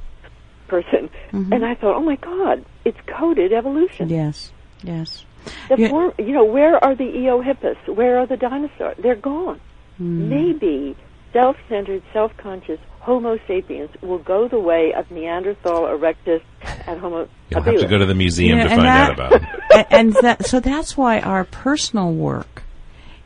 [0.67, 4.07] person, and I thought, oh my God, it's coded evolution.
[4.07, 4.15] Mm-hmm.
[4.15, 4.51] Yes.
[4.83, 5.25] Yes.
[5.69, 5.89] The Yeah.
[5.89, 7.77] form, you know, where are the Eohippus?
[7.93, 8.97] Where are the dinosaurs?
[8.99, 9.59] They're gone.
[10.01, 10.27] Mm.
[10.29, 10.95] Maybe
[11.33, 16.41] self-centered, self-conscious Homo sapiens will go the way of Neanderthal, Erectus,
[16.85, 19.33] and Homo You'll have to go to the museum Yeah, to find that- out about
[19.33, 19.41] it.
[19.73, 22.63] A- and that, so that's why our personal work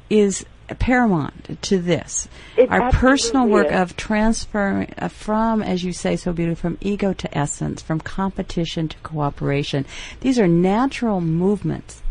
[0.09, 0.45] is
[0.79, 2.27] paramount to this.
[2.55, 3.79] It our personal work is.
[3.81, 8.87] of transferring uh, from, as you say so beautifully, from ego to essence, from competition
[8.87, 9.85] to cooperation.
[10.21, 12.01] These are natural movements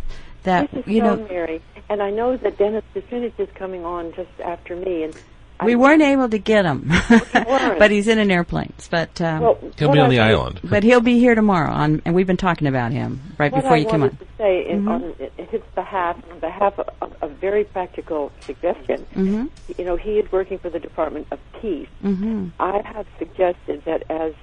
[0.42, 1.28] that This is you so know.
[1.28, 5.14] Mary, and I know that Dennis Kucinich is coming on just after me, and
[5.64, 6.90] We I, weren't able to get him,
[7.32, 8.72] but he's in an airplane.
[8.90, 10.60] But um, Well, He'll be on I the wanted- island.
[10.64, 13.76] but he'll be here tomorrow, on, and we've been talking about him right What before
[13.76, 14.26] I you came wanted on.
[14.26, 19.06] to say in, on in his behalf, on behalf of, of a very practical suggestion,
[19.14, 19.46] Mm-hmm.
[19.78, 21.88] you know, he is working for the Department of Peace.
[22.02, 22.48] Mm-hmm.
[22.58, 24.34] I have suggested that as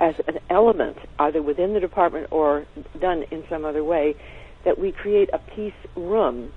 [0.00, 2.64] as an element, either within the department or
[3.00, 4.16] done in some other way,
[4.64, 6.52] that we create a peace room.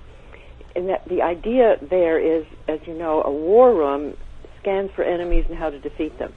[0.76, 4.14] And that the idea there is, as you know, a war room
[4.60, 6.34] scans for enemies and how to defeat them.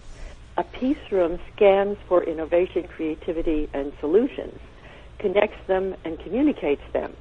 [0.56, 4.58] A peace room scans for innovation, creativity, and solutions,
[5.18, 7.14] connects them, and communicates them.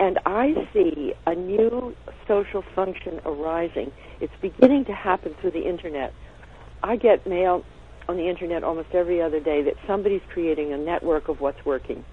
[0.00, 1.94] And I see a new
[2.26, 3.92] social function arising.
[4.20, 6.12] It's beginning to happen through the internet.
[6.82, 7.64] I get mail
[8.08, 12.04] on the internet almost every other day that somebody's creating a network of what's working.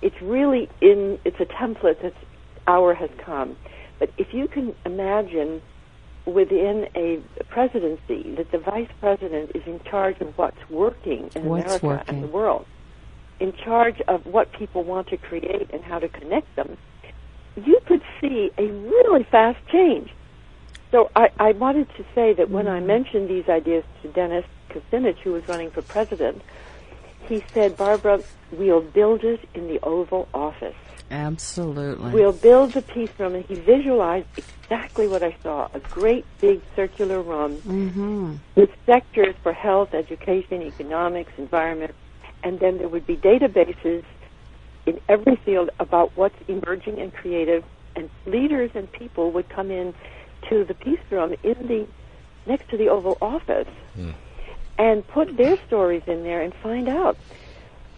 [0.00, 2.16] It's really in, it's a template that's
[2.66, 3.56] hour has come.
[3.98, 5.62] But if you can imagine
[6.24, 11.64] within a presidency that the vice president is in charge of what's working in What's
[11.66, 12.14] America working.
[12.14, 12.66] and the world,
[13.40, 16.76] in charge of what people want to create and how to connect them,
[17.56, 20.10] you could see a really fast change.
[20.90, 22.86] So I, I wanted to say that when I mm-hmm.
[22.86, 26.42] mentioned these ideas to Dennis Kucinich, who was running for president,
[27.28, 28.22] he said, Barbara,
[28.52, 30.74] we'll build it in the Oval Office.
[31.12, 32.10] Absolutely.
[32.10, 36.62] We'll build the peace room, and he visualized exactly what I saw: a great big
[36.74, 38.34] circular room mm-hmm.
[38.54, 41.94] with sectors for health, education, economics, environment,
[42.42, 44.04] and then there would be databases
[44.86, 47.62] in every field about what's emerging and creative,
[47.94, 49.94] and leaders and people would come in
[50.48, 51.86] to the peace room in the
[52.46, 53.68] next to the Oval Office
[54.78, 57.18] and put their stories in there and find out.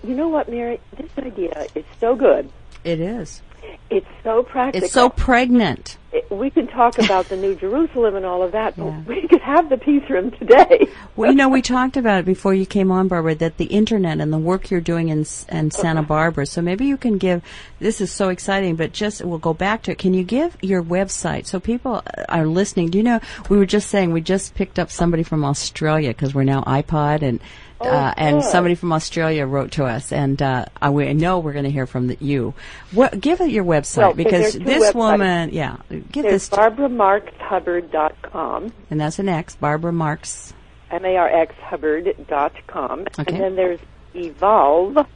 [0.03, 0.81] You know what, Mary?
[0.97, 2.51] This idea is so good.
[2.85, 3.43] It is.
[3.91, 4.85] It's so practical.
[4.85, 5.97] It's so pregnant.
[6.13, 9.01] it- we can talk about the New Jerusalem and all of that, but Yeah.
[9.07, 10.87] we could have the peace room today.
[11.17, 14.19] Well, you know, we talked about it before you came on, Barbara, that the internet
[14.19, 16.45] and the work you're doing in, in Santa Barbara.
[16.45, 17.41] So maybe you can give,
[17.79, 19.99] this is so exciting, but just, we'll go back to it.
[19.99, 22.91] Can you give your website so people are listening?
[22.91, 26.35] Do you know, we were just saying we just picked up somebody from Australia because
[26.35, 27.39] we're now iPod and,
[27.81, 28.51] uh, and good.
[28.51, 31.87] somebody from Australia wrote to us, and uh, I we know we're going to hear
[31.87, 32.55] from the, you.
[32.93, 33.21] What?
[33.21, 34.95] Give it your website Well, because this websites.
[34.95, 35.77] woman, yeah,
[36.13, 40.55] give There's this, barbaramarxhubbard.com, and that's an X, Barbara Marx.
[40.91, 43.35] M-A-R-X Hubbard.com, Okay.
[43.35, 43.81] and then there's
[44.15, 45.07] evolve.org.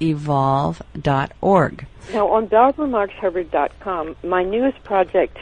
[0.00, 1.86] evolve.org.
[2.12, 5.38] Now, on barbaramarxhubbard.com, my newest project,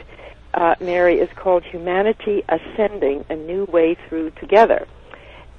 [0.53, 4.87] uh, Mary, is called Humanity Ascending, A New Way Through Together.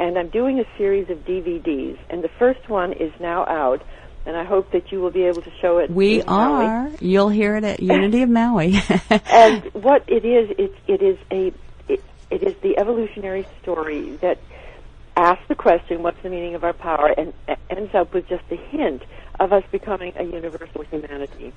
[0.00, 3.82] And I'm doing a series of DVDs, and the first one is now out,
[4.26, 5.90] and I hope that you will be able to show it.
[5.90, 6.66] We in Maui.
[6.66, 6.90] are.
[7.00, 8.76] You'll hear it at Unity of Maui.
[9.10, 11.52] And what it is, it, it is a,
[11.88, 14.38] it, it is the evolutionary story that
[15.16, 17.32] asks the question, what's the meaning of our power, and
[17.68, 19.02] ends up with just a hint
[19.40, 21.52] of us becoming a universal humanity.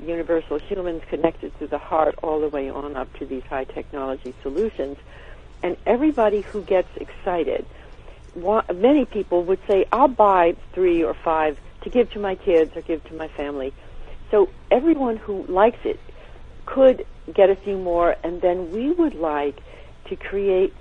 [0.00, 4.34] Universal humans connected through the heart all the way on up to these high technology
[4.42, 4.96] solutions.
[5.62, 7.66] And everybody who gets excited,
[8.34, 12.72] wa- many people would say, I'll buy three or five to give to my kids
[12.76, 13.72] or give to my family.
[14.30, 16.00] So everyone who likes it
[16.66, 19.60] could get a few more, and then we would like
[20.08, 20.74] to create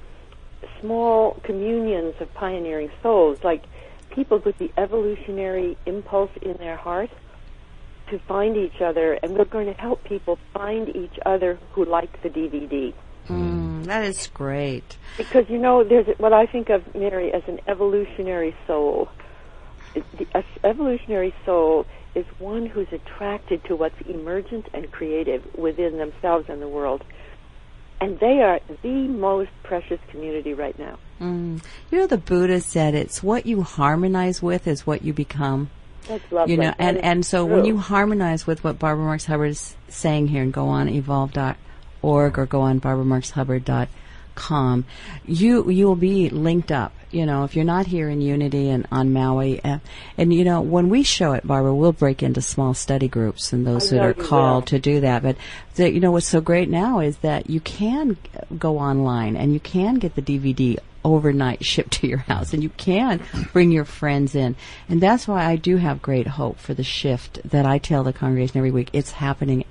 [0.80, 3.64] small communions of pioneering souls, like
[4.10, 7.10] people with the evolutionary impulse in their heart
[8.10, 12.22] to find each other, and we're going to help people find each other who like
[12.22, 12.93] the DVD.
[13.28, 14.98] Mm, that is great.
[15.18, 19.10] Because you know, there's what I think of Mary as an evolutionary soul.
[19.94, 26.62] The evolutionary soul is one who's attracted to what's emergent and creative within themselves and
[26.62, 27.04] the world.
[28.00, 30.98] And they are the most precious community right now.
[31.20, 31.64] Mm.
[31.92, 35.70] You know, the Buddha said it's what you harmonize with is what you become.
[36.08, 36.56] That's lovely.
[36.56, 40.30] You know, and, and so when you harmonize with what Barbara Marx Hubbard is saying
[40.30, 40.90] here and go on
[42.02, 44.86] evolve.org or go on barbaramarxhubbard.com,
[45.26, 46.93] you, you'll be linked up.
[47.12, 49.80] You know, if you're not here in Unity and on Maui, uh,
[50.18, 53.68] and you know, when we show it, Barbara, we'll break into small study groups and
[53.68, 54.68] those I that are called will.
[54.68, 55.22] to do that.
[55.22, 55.36] But
[55.76, 58.16] the, you know what's so great now is that you can
[58.58, 62.70] go online and you can get the DVD overnight shipped to your house and you
[62.70, 63.20] can
[63.52, 64.56] bring your friends in.
[64.88, 68.14] And that's why I do have great hope for the shift that I tell the
[68.14, 68.89] congregation every week.
[68.93, 69.66] It's happening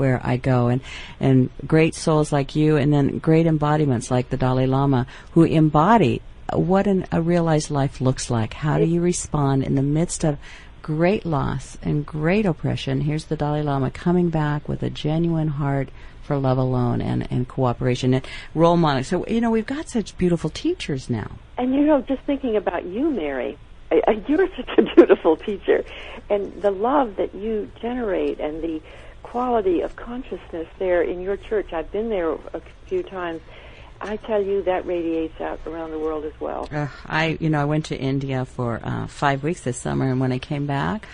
[0.00, 0.80] everywhere I go and
[1.18, 6.22] and great souls like you and then great embodiments like the Dalai Lama who embody
[6.52, 8.54] what an, a realized life looks like.
[8.54, 10.36] How do you respond in the midst of
[10.82, 13.02] great loss and great oppression?
[13.02, 15.90] Here's the Dalai Lama coming back with a genuine heart
[16.24, 19.06] for love alone and, and cooperation and role models.
[19.06, 21.30] So, you know, we've got such beautiful teachers now.
[21.56, 23.56] And you know, just thinking about you, Mary,
[23.92, 25.84] I- I- you're such a beautiful teacher,
[26.28, 28.80] and the love that you generate, and the
[29.30, 31.72] quality of consciousness there in your church.
[31.72, 33.40] I've been there a few times.
[34.00, 36.68] I tell you, that radiates out around the world as well.
[36.72, 40.18] Uh, I, you know, I went to India for uh, five weeks this summer, and
[40.18, 41.06] when I came back,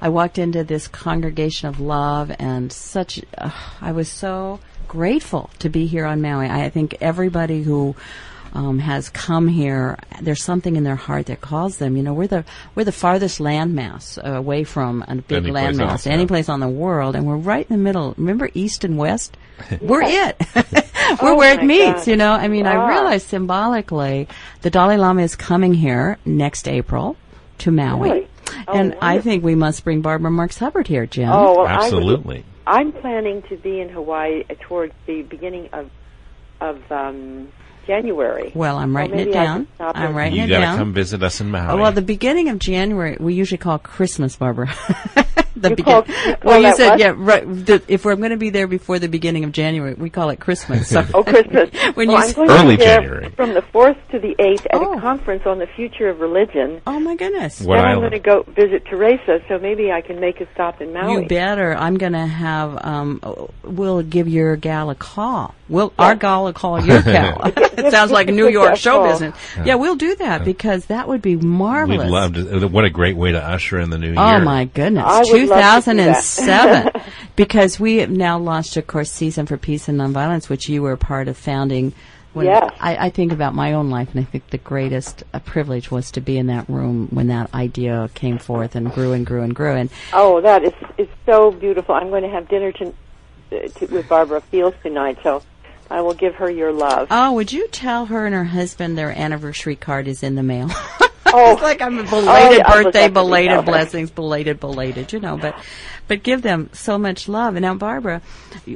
[0.00, 3.20] I walked into this congregation of love, and such.
[3.36, 3.50] Uh,
[3.82, 6.48] I was so grateful to be here on Maui.
[6.48, 7.94] I think everybody who
[8.54, 11.96] um, has come here, there's something in their heart that calls them.
[11.96, 12.44] You know, we're the
[12.74, 16.68] we're the farthest landmass uh, away from a big landmass, else, any place on the
[16.68, 18.14] world, and we're right in the middle.
[18.16, 19.36] Remember East and West?
[19.80, 20.36] we're it.
[21.22, 22.00] we're Oh where it meets.
[22.04, 22.06] God.
[22.06, 22.86] You know, I mean, I Ah.
[22.88, 24.28] realize symbolically,
[24.62, 27.16] the Dalai Lama is coming here next April
[27.58, 28.10] to Maui.
[28.10, 28.28] Really?
[28.66, 31.28] Oh, and I think we must bring Barbara Marx Hubbard here, Jim.
[31.30, 32.44] Oh, well, Absolutely.
[32.66, 35.90] I would, I'm planning to be in Hawaii towards the beginning of
[36.60, 37.48] of um,
[37.88, 38.52] January.
[38.54, 39.66] Well, I'm Well, writing it down.
[39.80, 40.14] I'm in.
[40.14, 41.72] writing You it got to come visit us in Maui.
[41.72, 44.72] Oh, well, the beginning of January we usually call Christmas, Barbara.
[45.56, 46.98] the You begin- call- you call well, you said what?
[47.00, 47.14] yeah.
[47.16, 47.44] Right.
[47.46, 50.40] The, if we're going to be there before the beginning of January, we call it
[50.40, 50.88] Christmas.
[50.88, 51.70] So Oh, Christmas.
[51.94, 53.28] when well, you I'm going Early to be there January.
[53.30, 54.92] from the 4th to the 8th at Oh.
[54.96, 56.80] a conference on the future of religion.
[56.86, 57.60] oh my goodness.
[57.60, 60.80] What then I'm going to go visit Teresa, so maybe I can make a stop
[60.80, 61.22] in Maui.
[61.22, 61.74] You better.
[61.74, 62.78] I'm going to have.
[62.84, 63.20] Um,
[63.64, 65.54] we'll give your gal a call.
[65.68, 67.40] We'll our gal will call your gal.
[67.44, 69.10] it sounds like New York show call.
[69.10, 69.36] business.
[69.64, 72.04] Yeah, we'll do that because that would be marvelous.
[72.04, 72.68] We'd love to.
[72.68, 74.18] What a great way to usher in the new year.
[74.18, 75.04] Oh my goodness!
[75.06, 76.22] I would love to do that.
[76.94, 77.02] 2007,
[77.36, 80.96] because we have now launched, of course, Season for Peace and Nonviolence, which you were
[80.96, 81.92] part of founding.
[82.34, 82.72] when Yes.
[82.80, 86.10] I, I think about my own life, and I think the greatest uh, privilege was
[86.12, 89.54] to be in that room when that idea came forth and grew and grew and
[89.54, 89.74] grew.
[89.74, 91.94] And Oh, that is is so beautiful.
[91.94, 92.94] I'm going to have dinner to,
[93.52, 95.42] uh, to, with Barbara Fields tonight, so
[95.90, 97.08] I will give her your love.
[97.10, 100.68] oh, would you tell her and her husband their anniversary card is in the mail?
[101.34, 101.52] Oh.
[101.52, 105.54] it's like I'm a belated Oh, yeah, birthday, belated blessings, belated, belated, you know, but,
[106.06, 107.54] but give them so much love.
[107.56, 108.22] And now, Barbara,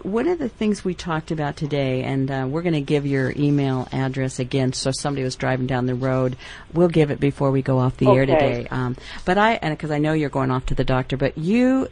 [0.02, 3.32] one of the things we talked about today, and uh, we're going to give your
[3.36, 6.36] email address again, so if somebody was driving down the road,
[6.74, 8.66] we'll give it before we go off the air today.
[8.70, 11.88] Um, but I, and because I know you're going off to the doctor, but you,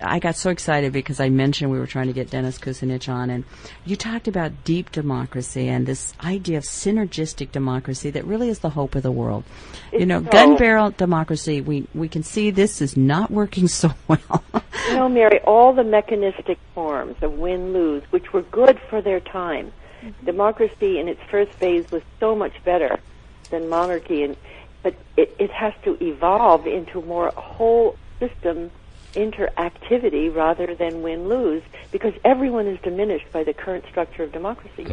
[0.00, 3.30] I got so excited because I mentioned we were trying to get Dennis Kucinich on,
[3.30, 3.44] and
[3.84, 8.70] you talked about deep democracy and this idea of synergistic democracy that really is the
[8.70, 9.44] hope of the world.
[9.92, 10.30] you know, so.
[10.30, 14.44] gun barrel democracy, we, we can see this is not working so well.
[14.88, 19.20] You know, Mary, all the mechanistic forms of win lose, which were good for their
[19.20, 20.26] time, mm-hmm.
[20.26, 22.98] democracy in its first phase was so much better
[23.50, 24.36] than monarchy, and
[24.82, 28.70] but it, it has to evolve into more whole system
[29.14, 31.62] interactivity rather than win lose,
[31.92, 34.86] because everyone is diminished by the current structure of democracy,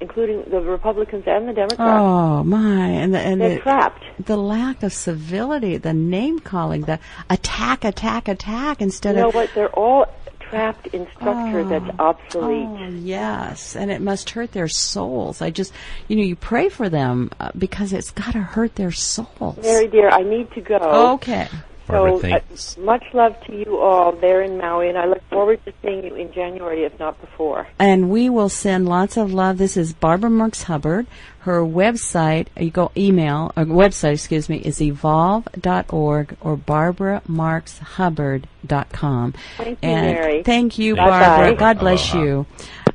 [0.00, 1.80] including the Republicans and the Democrats.
[1.80, 2.86] oh my!
[2.88, 4.04] And the, and They're the, trapped.
[4.24, 6.98] the lack of civility, the name calling, the
[7.30, 9.16] attack, attack, attack instead of.
[9.16, 9.50] You know of what?
[9.54, 10.06] They're all
[10.52, 12.68] trapped in structure that's obsolete.
[12.68, 15.40] Oh, yes, and it must hurt their souls.
[15.40, 15.72] I just,
[16.08, 19.56] you know, you pray for them uh, because it's got to hurt their souls.
[19.62, 20.76] Mary dear, I need to go.
[21.14, 21.48] okay.
[21.86, 22.78] Barbara, so, thanks.
[22.78, 26.04] uh, much love to you all there in Maui, and I look forward to seeing
[26.04, 27.66] you in January, if not before.
[27.78, 29.58] And we will send lots of love.
[29.58, 31.06] This is Barbara Marx Hubbard.
[31.40, 39.34] Her website, you go email, or website, excuse me, is evolve.org or barbaramarxhubbard.com.
[39.56, 40.42] Thank you, and Mary.
[40.44, 41.10] Thank you, Bye-bye.
[41.10, 41.54] Barbara.
[41.56, 42.24] God bless Aloha.
[42.24, 42.46] you.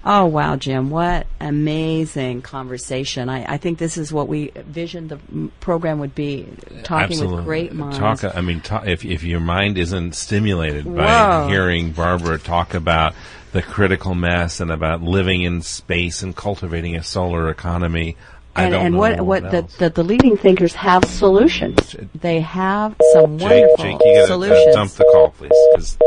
[0.09, 0.89] Oh, wow, Jim.
[0.89, 3.27] What amazing conversation.
[3.27, 5.19] I, I think this is what we visioned the
[5.59, 6.47] program would be,
[6.83, 7.35] talking Absolutely.
[7.35, 7.97] with great minds.
[7.97, 8.23] Talk.
[8.35, 11.47] I mean, ta if if your mind isn't stimulated by Whoa.
[11.49, 13.15] hearing Barbara talk about
[13.51, 18.15] the critical mass and about living in space and cultivating a solar economy,
[18.55, 21.97] I and and what what the, the the leading thinkers have solutions.
[22.15, 24.67] They have some Jake, wonderful Jake, you gotta solutions.
[24.67, 25.51] uh, dump the call, please.
[25.75, 25.97] 'cause-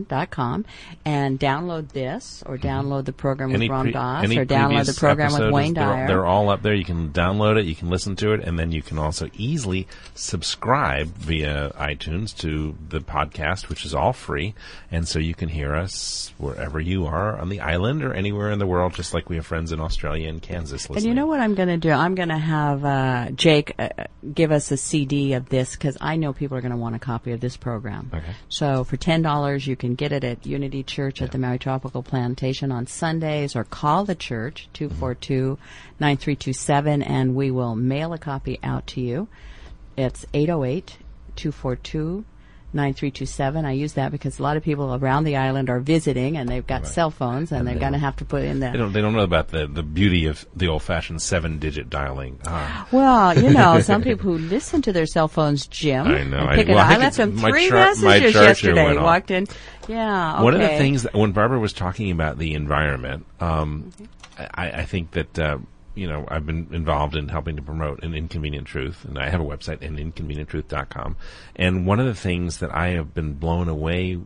[0.07, 0.65] dot com
[1.03, 4.85] and download this or download the program with Any Ron pre- Doss any or download
[4.85, 6.07] the program with Wayne they're, Dyer.
[6.07, 6.73] They're all up there.
[6.73, 9.87] You can download it, you can listen to it, and then you can also easily
[10.15, 14.53] subscribe via iTunes to the podcast, which is all free.
[14.91, 18.59] And so you can hear us wherever you are on the island or anywhere in
[18.59, 20.97] the world, just like we have friends in Australia and Kansas listening.
[20.97, 21.91] And you know what I'm going to do?
[21.91, 23.89] I'm going to have uh, Jake uh,
[24.33, 26.99] give us a CD of this because I know people are going to want a
[26.99, 28.11] copy of this program.
[28.13, 28.33] Okay.
[28.49, 32.03] So for ten dollars, you can get it at Unity Church at the Maui Tropical
[32.03, 35.57] Plantation on Sundays, or call the church two four two
[35.97, 39.29] nine three two seven, and we will mail a copy out to you.
[39.95, 40.97] It's 808
[41.37, 42.25] 242
[42.77, 43.65] 9327.
[43.65, 46.65] I use that because a lot of people around the island are visiting and they've
[46.65, 49.01] got cell phones and, they're going to have to put in the They don't, they
[49.01, 52.39] don't know about the, the beauty of the old fashioned seven digit dialing.
[52.45, 52.87] Ah.
[52.91, 56.07] Well, you know, some people who listen to their cell phones, Jim.
[56.07, 56.37] I know.
[56.37, 58.85] and I- pick it I I left them three char- messages yesterday.
[58.85, 59.01] went.
[59.01, 59.47] Walked in.
[59.87, 60.35] Yeah.
[60.35, 60.43] Okay.
[60.43, 63.91] One of the things that when Barbara was talking about the environment, um,
[64.37, 65.57] I, I think that uh,
[65.97, 69.41] you know I've been involved in helping to promote an inconvenient truth, and I have
[69.41, 71.17] a website, an inconvenienttruth.com.
[71.55, 74.19] And one of the things that I have been blown away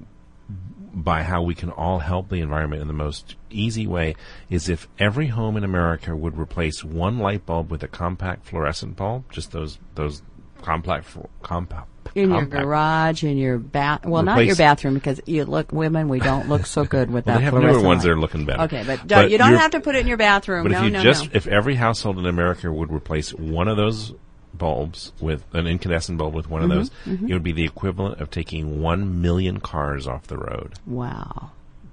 [0.93, 4.15] by how we can all help the environment in the most easy way
[4.49, 8.97] is if every home in America would replace one light bulb with a compact fluorescent
[8.97, 10.21] bulb, just those those
[10.61, 11.07] compact
[11.41, 14.05] compact in your garage, in your bath.
[14.05, 17.35] Well, not your bathroom because you look, women, we don't look so good with Well,
[17.35, 17.39] that.
[17.39, 18.63] they have newer ones that are looking better.
[18.63, 20.63] Okay, but, don't- you don't have to put it in your bathroom.
[20.63, 21.31] But no, if you no, just, no.
[21.33, 24.13] if every household in America would replace one of those
[24.53, 28.19] bulbs with an incandescent bulb with one of those, Mm-hmm, it would be the equivalent
[28.21, 30.73] of taking one million cars off the road.
[30.85, 31.51] wow.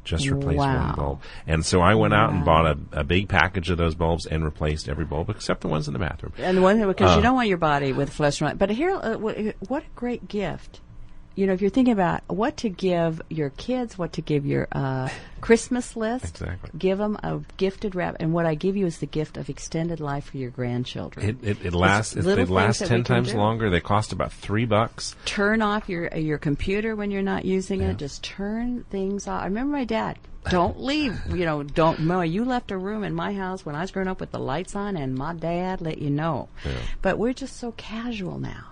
[0.08, 0.86] Just replace Wow.
[0.86, 1.20] one bulb.
[1.46, 4.44] And so I went out and bought a, a big package of those bulbs and
[4.44, 6.32] replaced every bulb except the ones in the bathroom.
[6.38, 7.16] And the one because Uh.
[7.16, 8.58] you don't want your body with fluorescent.
[8.58, 9.36] But here, uh, what
[9.82, 10.80] a great gift
[11.38, 14.66] you know, if you're thinking about what to give your kids, what to give your
[14.72, 15.08] uh,
[15.40, 16.70] Christmas list, Exactly.
[16.76, 18.16] give them a gifted wrap.
[18.18, 21.24] And what I give you is the gift of extended life for your grandchildren.
[21.24, 22.16] It, it, it lasts.
[22.16, 23.38] It, they last ten times do.
[23.38, 23.70] longer.
[23.70, 25.14] They cost about three bucks.
[25.26, 27.98] turn off your uh, your computer when you're not using it.
[27.98, 29.42] Just turn things off.
[29.42, 30.18] I remember my dad.
[30.50, 31.20] Don't leave.
[31.28, 32.00] You know, don't.
[32.00, 34.40] No, you left a room in my house when I was growing up with the
[34.40, 36.48] lights on, and my dad let you know.
[36.66, 36.72] Yeah.
[37.00, 38.64] But we're just so casual now.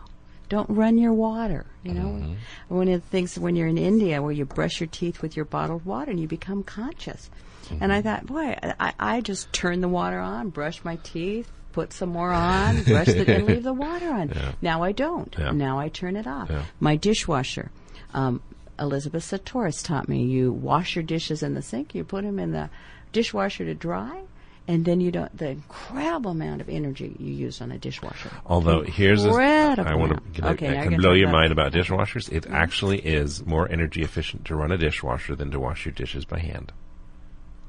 [0.49, 1.67] Don't run your water.
[1.83, 2.35] You know, Mm-hmm.
[2.77, 5.45] one of the things when you're in India where you brush your teeth with your
[5.45, 7.31] bottled water and you become conscious.
[7.71, 7.91] And Mm-hmm.
[7.93, 12.11] I thought, boy, I, I just turn the water on, brush my teeth, put some
[12.11, 14.33] more on, brush it, and leave the water on.
[14.63, 15.35] Now I don't.
[15.39, 15.51] Yeah.
[15.51, 16.49] Now I turn it off.
[16.49, 16.63] Yeah.
[16.81, 17.71] My dishwasher.
[18.15, 18.41] Um,
[18.79, 22.53] Elisabet Sahtouris taught me you wash your dishes in the sink, you put them in
[22.53, 22.69] the
[23.13, 24.23] dishwasher to dry,
[24.69, 28.31] and then you don't, the incredible amount of energy you use on a dishwasher.
[28.47, 32.31] Although here's a, I want to Okay, can blow your mind about dishwashers.
[32.31, 36.25] It actually is more energy efficient to run a dishwasher than to wash your dishes
[36.25, 36.73] by hand.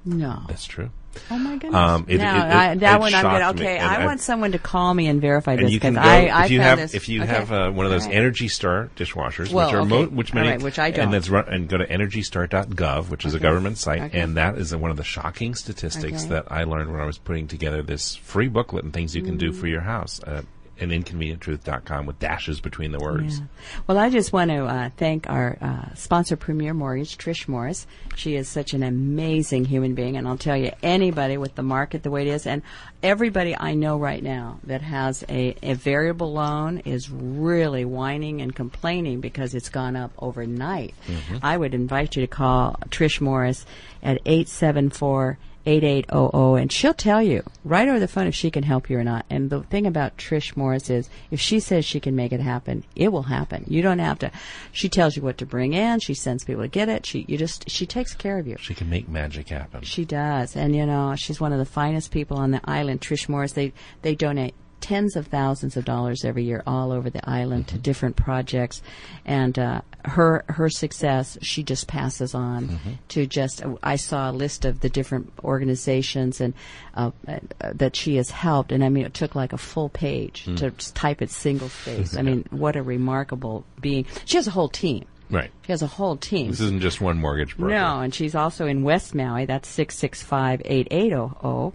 [0.08, 0.42] No.
[0.48, 0.90] That's true.
[1.32, 1.74] Oh my goodness.
[1.76, 4.06] Um, it- now, it- it- I, that one I'm shocked going me, okay, I I-
[4.06, 6.78] want someone to call me and verify And this because I, I if you have
[6.78, 6.94] this.
[6.94, 7.32] if you okay.
[7.34, 8.14] have uh, one of those right.
[8.16, 9.90] Energy Star dishwashers, Well, which are okay.
[9.90, 11.06] mo- which many right, which I don't.
[11.06, 14.20] and that's run, and go to EnergyStar.gov, which is a government site, Okay.
[14.20, 16.30] and that is one of the shocking statistics Okay.
[16.36, 19.38] that I learned when I was putting together this free booklet and things you can
[19.38, 19.56] do Mm.
[19.56, 20.46] for your house at
[20.80, 23.40] an inconvenienttruth.com with dashes between the words.
[23.40, 23.46] Yeah.
[23.88, 27.88] Well, I just want to uh, thank our uh, sponsor, Premier Mortgage, Trish Morris.
[28.16, 32.04] She is such an amazing human being, and I'll tell you, anybody with the market
[32.04, 32.62] the way it is, and
[33.04, 38.56] everybody I know right now that has a, a variable loan is really whining and
[38.56, 40.94] complaining because it's gone up overnight.
[41.42, 43.66] I would invite you to call Trish Morris
[44.02, 45.38] at eight seven four.
[45.68, 49.04] 8800 and she'll tell you right over the phone if she can help you or
[49.04, 49.26] not.
[49.30, 52.84] And the thing about Trish Morris is if she says she can make it happen,
[52.96, 53.66] it will happen.
[53.68, 54.32] You don't have to
[54.72, 57.06] she tells you what to bring in, she sends people to get it.
[57.06, 58.56] She you just she takes care of you.
[58.60, 59.82] She can make magic happen.
[59.84, 60.56] She does.
[60.56, 63.02] And you know, she's one of the finest people on the island.
[63.02, 67.28] Trish Morris, they they donate tens of thousands of dollars every year all over the
[67.30, 68.82] island to different projects.
[69.26, 74.66] And uh, her her success she just passes on to just I saw a list
[74.66, 76.54] of the different organizations and
[76.94, 77.40] uh, uh,
[77.74, 78.72] that she has helped.
[78.72, 82.16] And I mean it took like a full page to just type it single space
[82.16, 84.06] I mean what a remarkable being.
[84.26, 85.06] She has a whole team.
[85.30, 85.52] Right.
[85.66, 86.52] she has a whole team.
[86.52, 87.74] This isn't just one mortgage broker.
[87.74, 89.46] no, and she's also in West Maui.
[89.46, 91.74] That's 665-8800.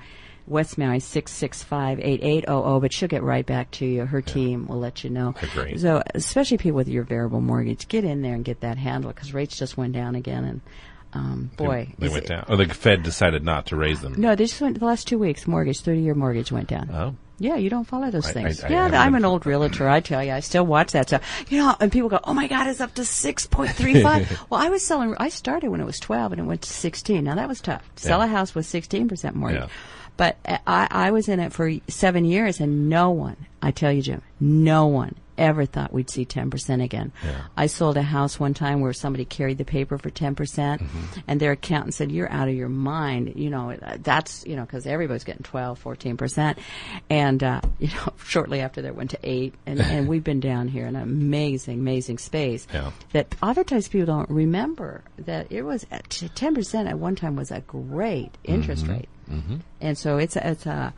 [0.53, 4.07] West Maui 665-8800, but she'll get right back to you.
[4.07, 5.35] Her team will let you know.
[5.77, 9.35] So, especially people with your variable mortgage, get in there and get that handled because
[9.35, 10.61] rates just went down again and
[11.15, 12.45] um, boy, They is went it- down.
[12.49, 14.15] Oh, the Fed decided not to raise them.
[14.17, 15.47] No, they just went the last two weeks.
[15.47, 16.89] Mortgage, thirty-year mortgage went down.
[16.91, 17.15] Oh.
[17.39, 18.65] Yeah, you don't follow those I- things.
[18.65, 19.91] I- I yeah, I'm been- an old realtor.
[19.91, 21.45] I tell you, I still watch that stuff.
[21.51, 24.31] You know, and people go, "Oh my God, it's up to six point three five.
[24.51, 25.15] well, I was selling.
[25.19, 27.25] I started when it was twelve, and it went to sixteen.
[27.25, 27.83] Now that was tough.
[27.97, 28.25] Sell Yeah.
[28.25, 29.61] a house with sixteen percent mortgage.
[29.61, 29.69] Yeah.
[30.17, 33.93] But uh, I, I was in it for seven years, and no one, I tell
[33.93, 37.13] you, Jim, no one ever thought we'd see 10% again.
[37.25, 37.43] Yeah.
[37.57, 41.21] I sold a house one time where somebody carried the paper for 10%, percent Mm-hmm.
[41.29, 43.33] and their accountant said, You're out of your mind.
[43.37, 46.59] You know, uh, that's, you know, because everybody's getting 12, 14%.
[47.11, 50.69] And, uh, you know, shortly after that went to 8 and, and we've been down
[50.69, 52.91] here in an amazing, amazing space Yeah.
[53.13, 57.61] that oftentimes people don't remember that it was at 10% at one time was a
[57.61, 59.09] great interest rate.
[59.31, 59.57] Mm-hmm.
[59.81, 60.93] And so it's, it's a,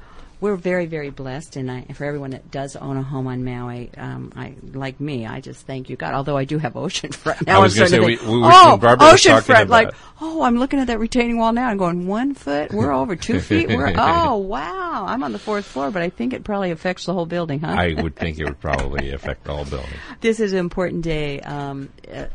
[0.45, 3.91] we're very, very blessed, and I, for everyone that does own a home on Maui,
[3.97, 5.25] um, I like me.
[5.27, 6.13] I just thank you, God.
[6.13, 9.69] Although I do have oceanfront now, I was gonna say, we- we- oh, talking about
[9.71, 12.75] like, oh, I'm looking at that retaining wall now and going one foot.
[12.75, 13.69] We're over two feet.
[13.69, 17.15] We're oh wow, I'm on the fourth floor, but I think it probably affects the
[17.15, 17.69] whole building, huh?
[17.79, 19.95] I would think it would probably affect all buildings.
[20.21, 21.41] this is an important day.
[21.41, 22.27] Um, uh,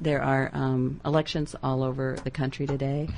[0.00, 3.08] there are um, elections all over the country today.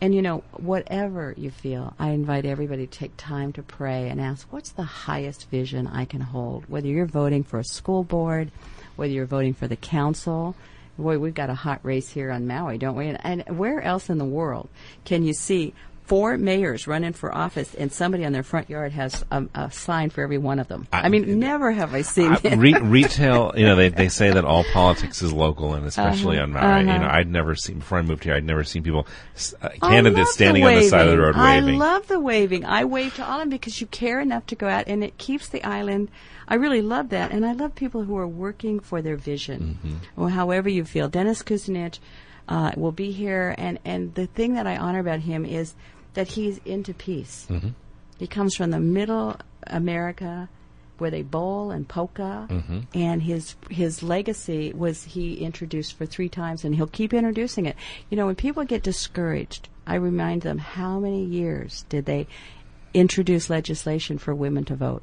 [0.00, 4.20] And, you know, whatever you feel, I invite everybody to take time to pray and
[4.20, 6.64] ask, what's the highest vision I can hold?
[6.68, 8.50] Whether you're voting for a school board,
[8.96, 10.54] whether you're voting for the council.
[10.98, 13.08] Boy, we've got a hot race here on Maui, don't we?
[13.08, 14.68] And, and where else in the world
[15.04, 15.74] can you see
[16.12, 20.10] four mayors running for office and somebody on their front yard has a, a sign
[20.10, 20.86] for every one of them?
[20.92, 22.58] I, I- mean, never have I seen it.
[22.58, 26.42] re- retail, you know, they, they say that all politics is local, and especially Uh-huh,
[26.44, 26.80] on Maui.
[26.80, 27.16] You know, uh-huh.
[27.16, 28.34] I'd never seen before I moved here.
[28.34, 29.06] I'd never seen people,
[29.62, 31.76] uh, candidates standing on the side of the road waving.
[31.76, 32.66] I love the waving.
[32.66, 35.16] I wave to all of them because you care enough to go out, and it
[35.16, 36.10] keeps the island.
[36.46, 40.20] I really love that, and I love people who are working for their vision, Mm-hmm.
[40.20, 41.08] or however you feel.
[41.08, 42.00] Dennis Kucinich
[42.48, 45.72] uh, will be here, and and the thing that I honor about him is
[46.14, 47.46] that he's into peace.
[47.48, 47.70] Mm-hmm.
[48.18, 49.36] He comes from the middle
[49.66, 50.48] America,
[50.98, 52.46] where they bowl and polka.
[52.48, 52.80] Mm-hmm.
[52.94, 57.76] And his his legacy was he introduced for three times, and he'll keep introducing it.
[58.10, 62.26] You know, when people get discouraged, I remind them how many years did they
[62.94, 65.02] introduce legislation for women to vote?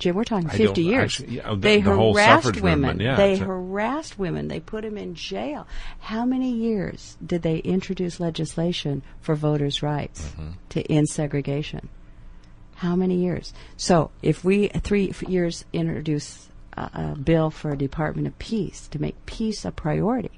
[0.00, 1.20] Jim, we're talking 50 years.
[1.20, 2.98] actually, yeah, the- they the harassed women.
[2.98, 4.48] yeah, they harassed women.
[4.48, 5.66] They put them in jail.
[6.00, 10.50] How many years did they introduce legislation for voters' rights Mm-hmm.
[10.70, 11.88] to end segregation?
[12.76, 13.52] How many years?
[13.76, 19.00] So, if we three years introduce a, a bill for a Department of Peace to
[19.00, 20.30] make peace a priority,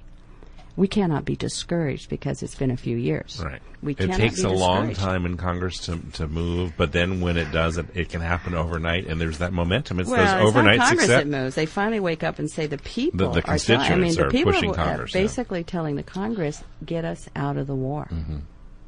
[0.77, 3.41] we cannot be discouraged because it's been a few years.
[3.45, 3.61] Right.
[3.83, 7.51] We it takes a long time in Congress to to move, but then when it
[7.53, 10.01] does, it, it can happen overnight, and there's that momentum.
[10.01, 11.55] It's Well, those it's overnight not Congress that moves.
[11.57, 14.27] They finally wake up and say the people The- the are I mean, constituents the
[14.27, 15.21] are people pushing Congress, yeah.
[15.23, 18.37] basically telling the Congress, "Get us out of the war." Mm-hmm.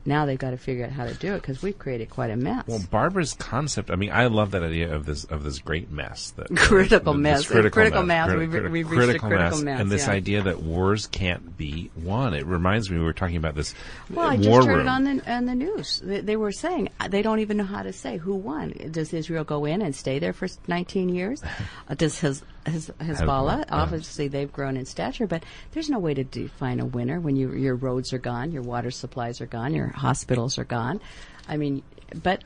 [0.07, 2.37] Now they've got to figure out how to do it because we've created quite a
[2.37, 2.65] mess.
[2.67, 3.91] Well, Barbara's concept.
[3.91, 6.33] I mean, I love that idea of this of this great mess.
[6.37, 7.47] That Critical this mess.
[7.47, 8.29] critical, Critical mass.
[8.31, 10.13] criti- We've- we've reached a critical mass, and this yeah.
[10.13, 12.35] idea that wars can't be won.
[12.35, 13.75] It reminds me we were talking about this
[14.11, 14.81] Well, I just heard room.
[14.81, 16.01] it on the on the news.
[16.05, 18.75] They, they were saying uh, they don't even know how to say who won.
[18.91, 21.43] Does Israel go in and stay there for 19 years?
[21.89, 23.65] uh, does his, his Hezbollah?
[23.71, 27.53] Obviously, they've grown in stature, but there's no way to define a winner when you,
[27.53, 31.01] your roads are gone, your water supplies are gone, your hospitals are gone.
[31.49, 31.83] I mean,
[32.23, 32.43] but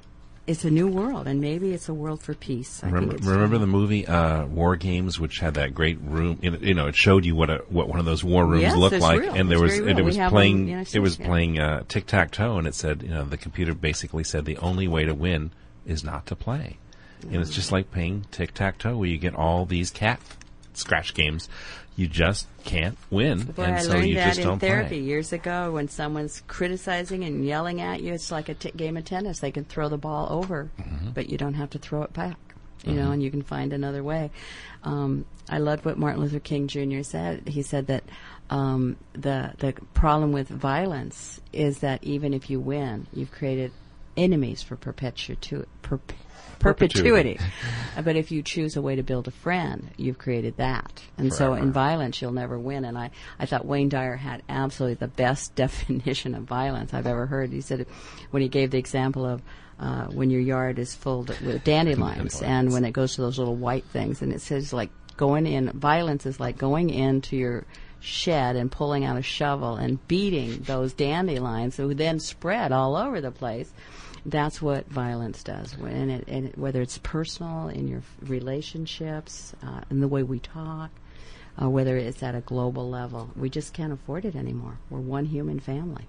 [0.46, 2.82] it's a new world, and maybe it's a world for peace.
[2.82, 6.38] I Remember, think remember the movie uh, War Games, which had that great room.
[6.40, 8.98] You know, it showed you what a what one of those war rooms Yes, looked
[8.98, 9.34] like, real.
[9.34, 11.58] and there It's was and it was playing them in the United it was playing
[11.58, 14.88] uh, tic tac toe, and it said, you know, the computer basically said the only
[14.88, 15.50] way to win
[15.84, 16.78] is not to play,
[17.22, 20.20] and it's just like playing tic tac toe, where you get all these cat
[20.74, 21.48] scratch games,
[21.96, 24.88] you just can't win, Boy, and I so learned you that just in don't therapy
[24.90, 24.98] play.
[25.00, 25.72] years ago.
[25.72, 29.40] When someone's criticizing and yelling at you, it's like a t- game of tennis.
[29.40, 31.10] They can throw the ball over, Mm-hmm.
[31.10, 32.36] but you don't have to throw it back.
[32.84, 34.30] You know, and you can find another way.
[34.84, 37.02] Um, I loved what Martin Luther King Jr.
[37.02, 37.48] said.
[37.48, 38.04] He said that
[38.50, 43.72] um, the the problem with violence is that even if you win, you've created
[44.16, 45.64] enemies for perpetuity.
[45.82, 45.98] Per-
[46.59, 47.11] Perpetuity.
[47.11, 47.40] perpetuity.
[47.96, 51.02] Uh, but if you choose a way to build a friend, you've created that.
[51.16, 52.84] And so in violence, you'll never win.
[52.84, 57.26] And I, I thought Wayne Dyer had absolutely the best definition of violence I've ever
[57.26, 57.50] heard.
[57.50, 57.86] He said
[58.30, 59.42] when he gave the example of
[59.78, 63.54] uh, when your yard is full with dandelions, and when it goes to those little
[63.54, 67.64] white things, and it says like going in, violence is like going into your
[68.00, 73.20] shed and pulling out a shovel and beating those dandelions who then spread all over
[73.20, 73.72] the place
[74.26, 75.74] that's what violence does.
[75.74, 80.38] And, it, and it, whether it's personal in your relationships, uh, in the way we
[80.38, 80.90] talk,
[81.60, 84.78] uh, whether it's at a global level, we just can't afford it anymore.
[84.90, 86.06] We're one human family.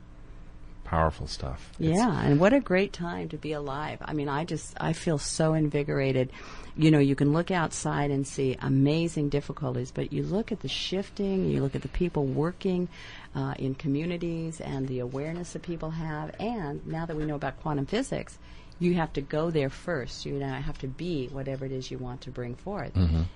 [0.90, 1.72] Powerful stuff.
[1.80, 4.00] It's- Yeah, and what a great time to be alive.
[4.04, 6.32] I mean, I just I feel so invigorated.
[6.76, 10.68] You know, you can look outside and see amazing difficulties, but you look at the
[10.68, 12.88] shifting, you look at the people working
[13.36, 17.60] uh, in communities and the awareness that people have, and now that we know about
[17.62, 18.40] quantum physics,
[18.80, 20.26] you have to go there first.
[20.26, 22.92] You now have to be whatever it is you want to bring forth,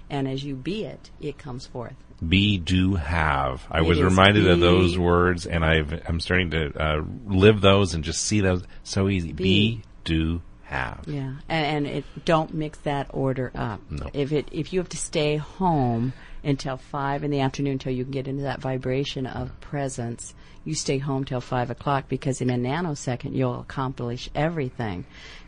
[0.10, 1.96] and as you be it, it comes forth.
[2.28, 6.72] be do have i It was reminded of those words and i've i'm starting to
[6.82, 9.82] uh, live those and just see those so easy be, Be.
[10.06, 10.41] do
[10.74, 13.80] have Yeah, and, and it don't mix that order up.
[13.89, 14.09] No.
[14.13, 16.13] If it if you have to stay home
[16.43, 20.34] until five in the afternoon until you can get into that vibration of presence,
[20.65, 25.05] you stay home till five o'clock because in a nanosecond you'll accomplish everything.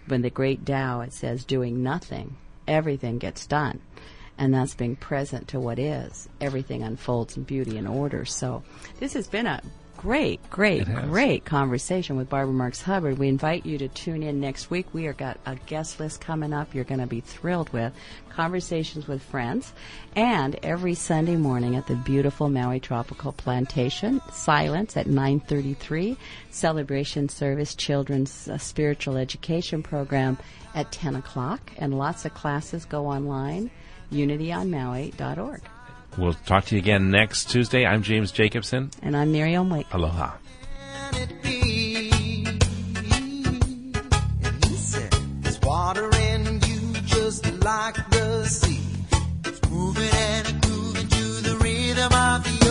[0.07, 3.82] When the great Tao it says doing nothing, everything gets done.
[4.38, 6.28] And that's being present to what is.
[6.41, 8.26] Everything unfolds in beauty and order.
[8.26, 8.63] So
[8.99, 9.61] this has been a
[10.06, 13.18] great, great, great conversation with Barbara Marx Hubbard.
[13.18, 14.86] We invite you to tune in next week.
[14.93, 17.91] We are got a guest list coming up you're going to be thrilled with.
[18.30, 19.74] Conversations with Friends.
[20.16, 26.18] And every Sunday morning at the beautiful Maui Tropical Plantation, Silence at 933,
[26.51, 30.38] Celebration Service Children's uh, Spiritual Education Program
[30.76, 31.72] at 10 o'clock.
[31.80, 33.72] And lots of classes go online,
[34.12, 35.62] unityonmaui.org.
[36.18, 37.86] We'll talk to you again next Tuesday.
[37.86, 38.91] I'm James Jacobson.
[39.01, 39.86] And I'm Mary Omwake.
[39.93, 40.34] Aloha.
[47.66, 48.80] like the sea.
[49.43, 52.64] It's moving and grooving to the rhythm of the